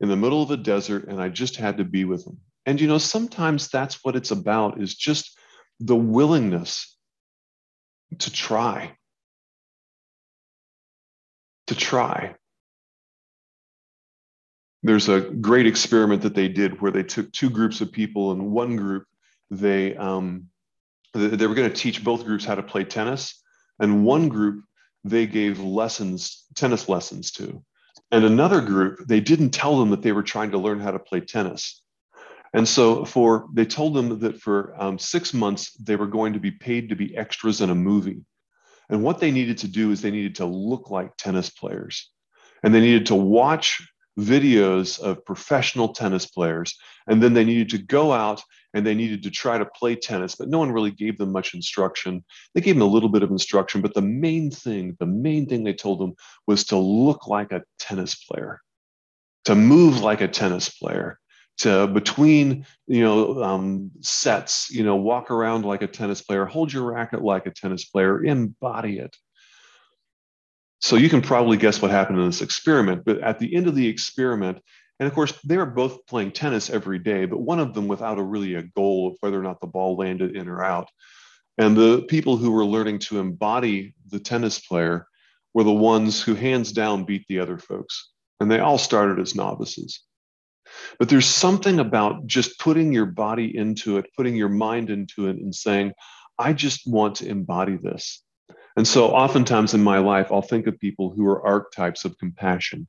in 0.00 0.08
the 0.08 0.16
middle 0.16 0.42
of 0.42 0.50
a 0.50 0.56
desert 0.56 1.08
and 1.08 1.20
I 1.20 1.28
just 1.28 1.56
had 1.56 1.76
to 1.78 1.84
be 1.84 2.04
with 2.04 2.26
him. 2.26 2.38
And 2.66 2.80
you 2.80 2.86
know, 2.86 2.98
sometimes 2.98 3.68
that's 3.68 4.02
what 4.04 4.16
it's 4.16 4.30
about 4.30 4.80
is 4.80 4.94
just 4.94 5.38
the 5.78 5.96
willingness 5.96 6.96
to 8.18 8.32
try. 8.32 8.96
To 11.66 11.74
try 11.74 12.34
there's 14.82 15.08
a 15.08 15.20
great 15.20 15.66
experiment 15.66 16.22
that 16.22 16.34
they 16.34 16.48
did 16.48 16.80
where 16.80 16.90
they 16.90 17.02
took 17.02 17.30
two 17.32 17.50
groups 17.50 17.80
of 17.80 17.92
people 17.92 18.32
and 18.32 18.50
one 18.50 18.76
group 18.76 19.04
they 19.50 19.96
um, 19.96 20.46
they 21.12 21.46
were 21.46 21.54
going 21.54 21.70
to 21.70 21.76
teach 21.76 22.04
both 22.04 22.24
groups 22.24 22.44
how 22.44 22.54
to 22.54 22.62
play 22.62 22.84
tennis 22.84 23.42
and 23.80 24.04
one 24.04 24.28
group 24.28 24.64
they 25.04 25.26
gave 25.26 25.60
lessons 25.60 26.44
tennis 26.54 26.88
lessons 26.88 27.30
to. 27.32 27.62
And 28.12 28.24
another 28.24 28.60
group 28.60 29.00
they 29.06 29.20
didn't 29.20 29.50
tell 29.50 29.78
them 29.78 29.90
that 29.90 30.02
they 30.02 30.12
were 30.12 30.22
trying 30.22 30.52
to 30.52 30.58
learn 30.58 30.80
how 30.80 30.92
to 30.92 30.98
play 30.98 31.20
tennis. 31.20 31.82
And 32.52 32.66
so 32.66 33.04
for 33.04 33.46
they 33.52 33.64
told 33.64 33.94
them 33.94 34.18
that 34.20 34.40
for 34.40 34.74
um, 34.78 34.98
six 34.98 35.34
months 35.34 35.72
they 35.74 35.96
were 35.96 36.06
going 36.06 36.32
to 36.32 36.40
be 36.40 36.50
paid 36.50 36.88
to 36.88 36.96
be 36.96 37.16
extras 37.16 37.60
in 37.60 37.70
a 37.70 37.74
movie. 37.74 38.22
And 38.88 39.02
what 39.04 39.20
they 39.20 39.30
needed 39.30 39.58
to 39.58 39.68
do 39.68 39.92
is 39.92 40.02
they 40.02 40.10
needed 40.10 40.36
to 40.36 40.46
look 40.46 40.90
like 40.90 41.16
tennis 41.16 41.50
players. 41.50 42.10
And 42.62 42.74
they 42.74 42.80
needed 42.80 43.06
to 43.06 43.14
watch 43.14 43.80
videos 44.20 45.00
of 45.00 45.24
professional 45.24 45.88
tennis 45.88 46.26
players. 46.26 46.76
And 47.06 47.22
then 47.22 47.32
they 47.32 47.44
needed 47.44 47.70
to 47.70 47.78
go 47.78 48.12
out 48.12 48.42
and 48.74 48.86
they 48.86 48.94
needed 48.94 49.22
to 49.24 49.30
try 49.30 49.58
to 49.58 49.64
play 49.64 49.96
tennis, 49.96 50.36
but 50.36 50.48
no 50.48 50.58
one 50.58 50.72
really 50.72 50.90
gave 50.90 51.18
them 51.18 51.32
much 51.32 51.54
instruction. 51.54 52.24
They 52.54 52.60
gave 52.60 52.76
them 52.76 52.82
a 52.82 52.92
little 52.92 53.08
bit 53.08 53.22
of 53.22 53.30
instruction, 53.30 53.80
but 53.80 53.94
the 53.94 54.02
main 54.02 54.50
thing, 54.50 54.96
the 55.00 55.06
main 55.06 55.46
thing 55.46 55.64
they 55.64 55.74
told 55.74 56.00
them 56.00 56.14
was 56.46 56.64
to 56.64 56.76
look 56.76 57.26
like 57.26 57.52
a 57.52 57.62
tennis 57.78 58.14
player, 58.14 58.60
to 59.44 59.54
move 59.54 60.00
like 60.00 60.20
a 60.20 60.28
tennis 60.28 60.68
player. 60.68 61.18
To 61.58 61.86
between 61.86 62.64
you 62.86 63.02
know 63.02 63.42
um, 63.42 63.90
sets, 64.00 64.70
you 64.70 64.82
know, 64.82 64.96
walk 64.96 65.30
around 65.30 65.66
like 65.66 65.82
a 65.82 65.86
tennis 65.86 66.22
player, 66.22 66.46
hold 66.46 66.72
your 66.72 66.90
racket 66.90 67.20
like 67.20 67.44
a 67.44 67.50
tennis 67.50 67.84
player, 67.84 68.24
embody 68.24 68.98
it. 68.98 69.14
So 70.80 70.96
you 70.96 71.08
can 71.08 71.20
probably 71.20 71.56
guess 71.56 71.82
what 71.82 71.90
happened 71.90 72.18
in 72.18 72.26
this 72.26 72.42
experiment. 72.42 73.04
But 73.04 73.20
at 73.20 73.38
the 73.38 73.54
end 73.54 73.66
of 73.66 73.74
the 73.74 73.86
experiment, 73.86 74.58
and 74.98 75.06
of 75.06 75.14
course, 75.14 75.32
they 75.44 75.56
were 75.56 75.66
both 75.66 76.06
playing 76.06 76.32
tennis 76.32 76.68
every 76.70 76.98
day, 76.98 77.24
but 77.24 77.40
one 77.40 77.58
of 77.58 77.74
them 77.74 77.88
without 77.88 78.18
a 78.18 78.22
really 78.22 78.54
a 78.54 78.62
goal 78.62 79.08
of 79.08 79.16
whether 79.20 79.38
or 79.38 79.42
not 79.42 79.60
the 79.60 79.66
ball 79.66 79.96
landed 79.96 80.36
in 80.36 80.48
or 80.48 80.62
out. 80.62 80.88
And 81.58 81.76
the 81.76 82.02
people 82.02 82.36
who 82.36 82.50
were 82.50 82.64
learning 82.64 83.00
to 83.00 83.18
embody 83.18 83.94
the 84.08 84.20
tennis 84.20 84.58
player 84.58 85.06
were 85.52 85.64
the 85.64 85.72
ones 85.72 86.22
who 86.22 86.34
hands 86.34 86.72
down 86.72 87.04
beat 87.04 87.26
the 87.28 87.40
other 87.40 87.58
folks. 87.58 88.10
And 88.40 88.50
they 88.50 88.60
all 88.60 88.78
started 88.78 89.18
as 89.18 89.34
novices. 89.34 90.00
But 90.98 91.08
there's 91.08 91.26
something 91.26 91.80
about 91.80 92.26
just 92.26 92.58
putting 92.58 92.92
your 92.92 93.06
body 93.06 93.54
into 93.56 93.98
it, 93.98 94.06
putting 94.16 94.36
your 94.36 94.48
mind 94.48 94.88
into 94.88 95.28
it, 95.28 95.36
and 95.36 95.54
saying, 95.54 95.92
I 96.38 96.52
just 96.52 96.86
want 96.86 97.16
to 97.16 97.28
embody 97.28 97.76
this. 97.76 98.22
And 98.80 98.88
so 98.88 99.08
oftentimes 99.08 99.74
in 99.74 99.82
my 99.82 99.98
life, 99.98 100.32
I'll 100.32 100.40
think 100.40 100.66
of 100.66 100.80
people 100.80 101.10
who 101.10 101.26
are 101.26 101.46
archetypes 101.46 102.06
of 102.06 102.16
compassion. 102.16 102.88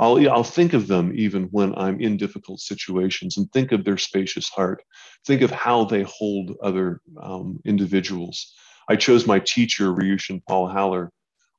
I'll, 0.00 0.28
I'll 0.28 0.42
think 0.42 0.72
of 0.72 0.88
them 0.88 1.12
even 1.14 1.44
when 1.52 1.72
I'm 1.76 2.00
in 2.00 2.16
difficult 2.16 2.58
situations 2.58 3.36
and 3.36 3.48
think 3.52 3.70
of 3.70 3.84
their 3.84 3.96
spacious 3.96 4.48
heart. 4.48 4.82
Think 5.24 5.42
of 5.42 5.52
how 5.52 5.84
they 5.84 6.02
hold 6.02 6.56
other 6.60 7.00
um, 7.22 7.60
individuals. 7.64 8.52
I 8.88 8.96
chose 8.96 9.24
my 9.24 9.38
teacher, 9.38 9.94
Ryushin 9.94 10.42
Paul 10.48 10.66
Haller, 10.66 11.12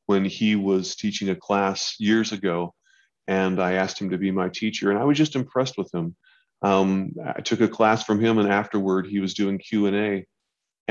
when 0.06 0.26
he 0.26 0.58
was 0.58 0.98
teaching 0.98 1.30
a 1.30 1.36
class 1.38 1.96
years 1.98 2.34
ago. 2.34 2.74
And 3.30 3.62
I 3.62 3.76
asked 3.76 4.02
him 4.02 4.10
to 4.10 4.18
be 4.18 4.32
my 4.32 4.50
teacher, 4.50 4.92
and 4.92 5.00
I 5.00 5.06
was 5.06 5.18
just 5.18 5.38
impressed 5.38 5.78
with 5.78 5.90
him. 5.94 6.18
Um, 6.62 7.14
I 7.26 7.40
took 7.40 7.62
a 7.62 7.70
class 7.70 8.04
from 8.04 8.20
him, 8.20 8.38
and 8.38 8.52
afterward, 8.52 9.08
he 9.08 9.22
was 9.22 9.34
doing 9.34 9.60
Q 9.60 9.86
and 9.86 9.96
A, 9.96 10.26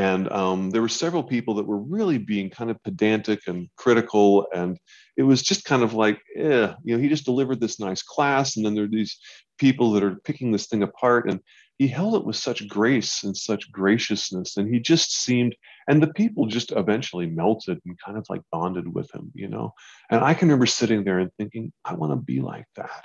and 0.01 0.33
um, 0.33 0.71
there 0.71 0.81
were 0.81 0.89
several 0.89 1.23
people 1.23 1.53
that 1.57 1.67
were 1.67 1.77
really 1.77 2.17
being 2.17 2.49
kind 2.49 2.71
of 2.71 2.83
pedantic 2.83 3.41
and 3.47 3.69
critical. 3.77 4.47
And 4.55 4.79
it 5.19 5.25
was 5.25 5.43
just 5.43 5.67
kind 5.67 5.83
of 5.83 5.93
like, 5.93 6.19
eh, 6.35 6.73
you 6.83 6.97
know, 6.97 7.03
he 7.03 7.11
just 7.11 7.27
delivered 7.27 7.61
this 7.61 7.79
nice 7.79 8.03
class. 8.03 8.57
And 8.57 8.65
then 8.65 8.75
there 8.75 8.85
are 8.85 8.89
these 8.89 9.19
people 9.59 9.93
that 9.93 10.03
are 10.03 10.17
picking 10.25 10.53
this 10.53 10.69
thing 10.69 10.83
apart. 10.83 11.29
And 11.29 11.41
he 11.77 11.87
held 11.87 12.15
it 12.15 12.25
with 12.25 12.37
such 12.37 12.67
grace 12.67 13.25
and 13.25 13.37
such 13.37 13.71
graciousness. 13.73 14.57
And 14.57 14.73
he 14.73 14.81
just 14.81 15.13
seemed, 15.13 15.55
and 15.87 16.03
the 16.03 16.15
people 16.15 16.47
just 16.47 16.73
eventually 16.73 17.27
melted 17.27 17.79
and 17.85 17.99
kind 18.03 18.17
of 18.17 18.25
like 18.31 18.41
bonded 18.51 18.95
with 18.95 19.15
him, 19.15 19.31
you 19.35 19.49
know. 19.49 19.75
And 20.11 20.25
I 20.25 20.33
can 20.33 20.49
remember 20.49 20.65
sitting 20.65 21.05
there 21.05 21.19
and 21.19 21.31
thinking, 21.37 21.75
I 21.85 21.93
want 21.93 22.13
to 22.13 22.17
be 22.17 22.41
like 22.41 22.65
that. 22.77 23.05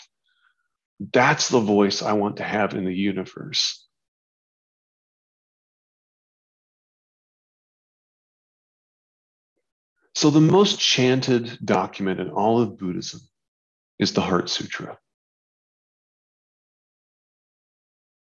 That's 1.12 1.50
the 1.50 1.60
voice 1.60 2.02
I 2.02 2.14
want 2.14 2.38
to 2.38 2.44
have 2.44 2.74
in 2.74 2.86
the 2.86 2.96
universe. 2.96 3.85
So, 10.16 10.30
the 10.30 10.40
most 10.40 10.80
chanted 10.80 11.60
document 11.64 12.22
in 12.22 12.30
all 12.30 12.62
of 12.62 12.78
Buddhism 12.78 13.20
is 14.00 14.14
the 14.14 14.22
Heart 14.22 14.50
Sutra. 14.50 14.98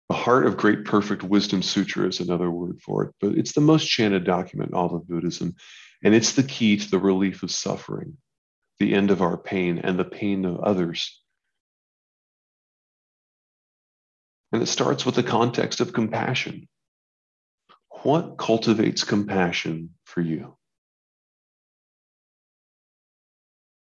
The 0.10 0.15
Heart 0.15 0.46
of 0.46 0.58
Great 0.58 0.86
Perfect 0.86 1.24
Wisdom 1.24 1.63
Sutra 1.63 2.08
is 2.08 2.20
another 2.20 2.52
word 2.52 2.82
for 2.82 3.06
it, 3.06 3.15
but 3.20 3.32
it's 3.32 3.54
the 3.54 3.62
most 3.62 3.88
chanted 3.88 4.26
document 4.26 4.72
in 4.72 4.76
all 4.76 4.96
of 4.96 5.08
Buddhism. 5.08 5.56
And 6.04 6.13
it's 6.13 6.34
the 6.34 6.44
key 6.44 6.78
to 6.78 6.91
the 6.91 7.00
relief 7.00 7.41
of 7.41 7.50
suffering, 7.50 8.17
the 8.78 8.94
end 8.94 9.10
of 9.10 9.24
our 9.24 9.38
pain, 9.38 9.80
and 9.80 9.98
the 9.98 10.06
pain 10.06 10.46
of 10.46 10.60
others. 10.60 11.20
And 14.52 14.62
it 14.62 14.67
starts 14.67 15.04
with 15.04 15.15
the 15.15 15.24
context 15.24 15.80
of 15.82 15.94
compassion. 15.94 16.67
What 18.04 18.38
cultivates 18.38 19.04
compassion 19.04 19.91
for 20.04 20.22
you? 20.22 20.58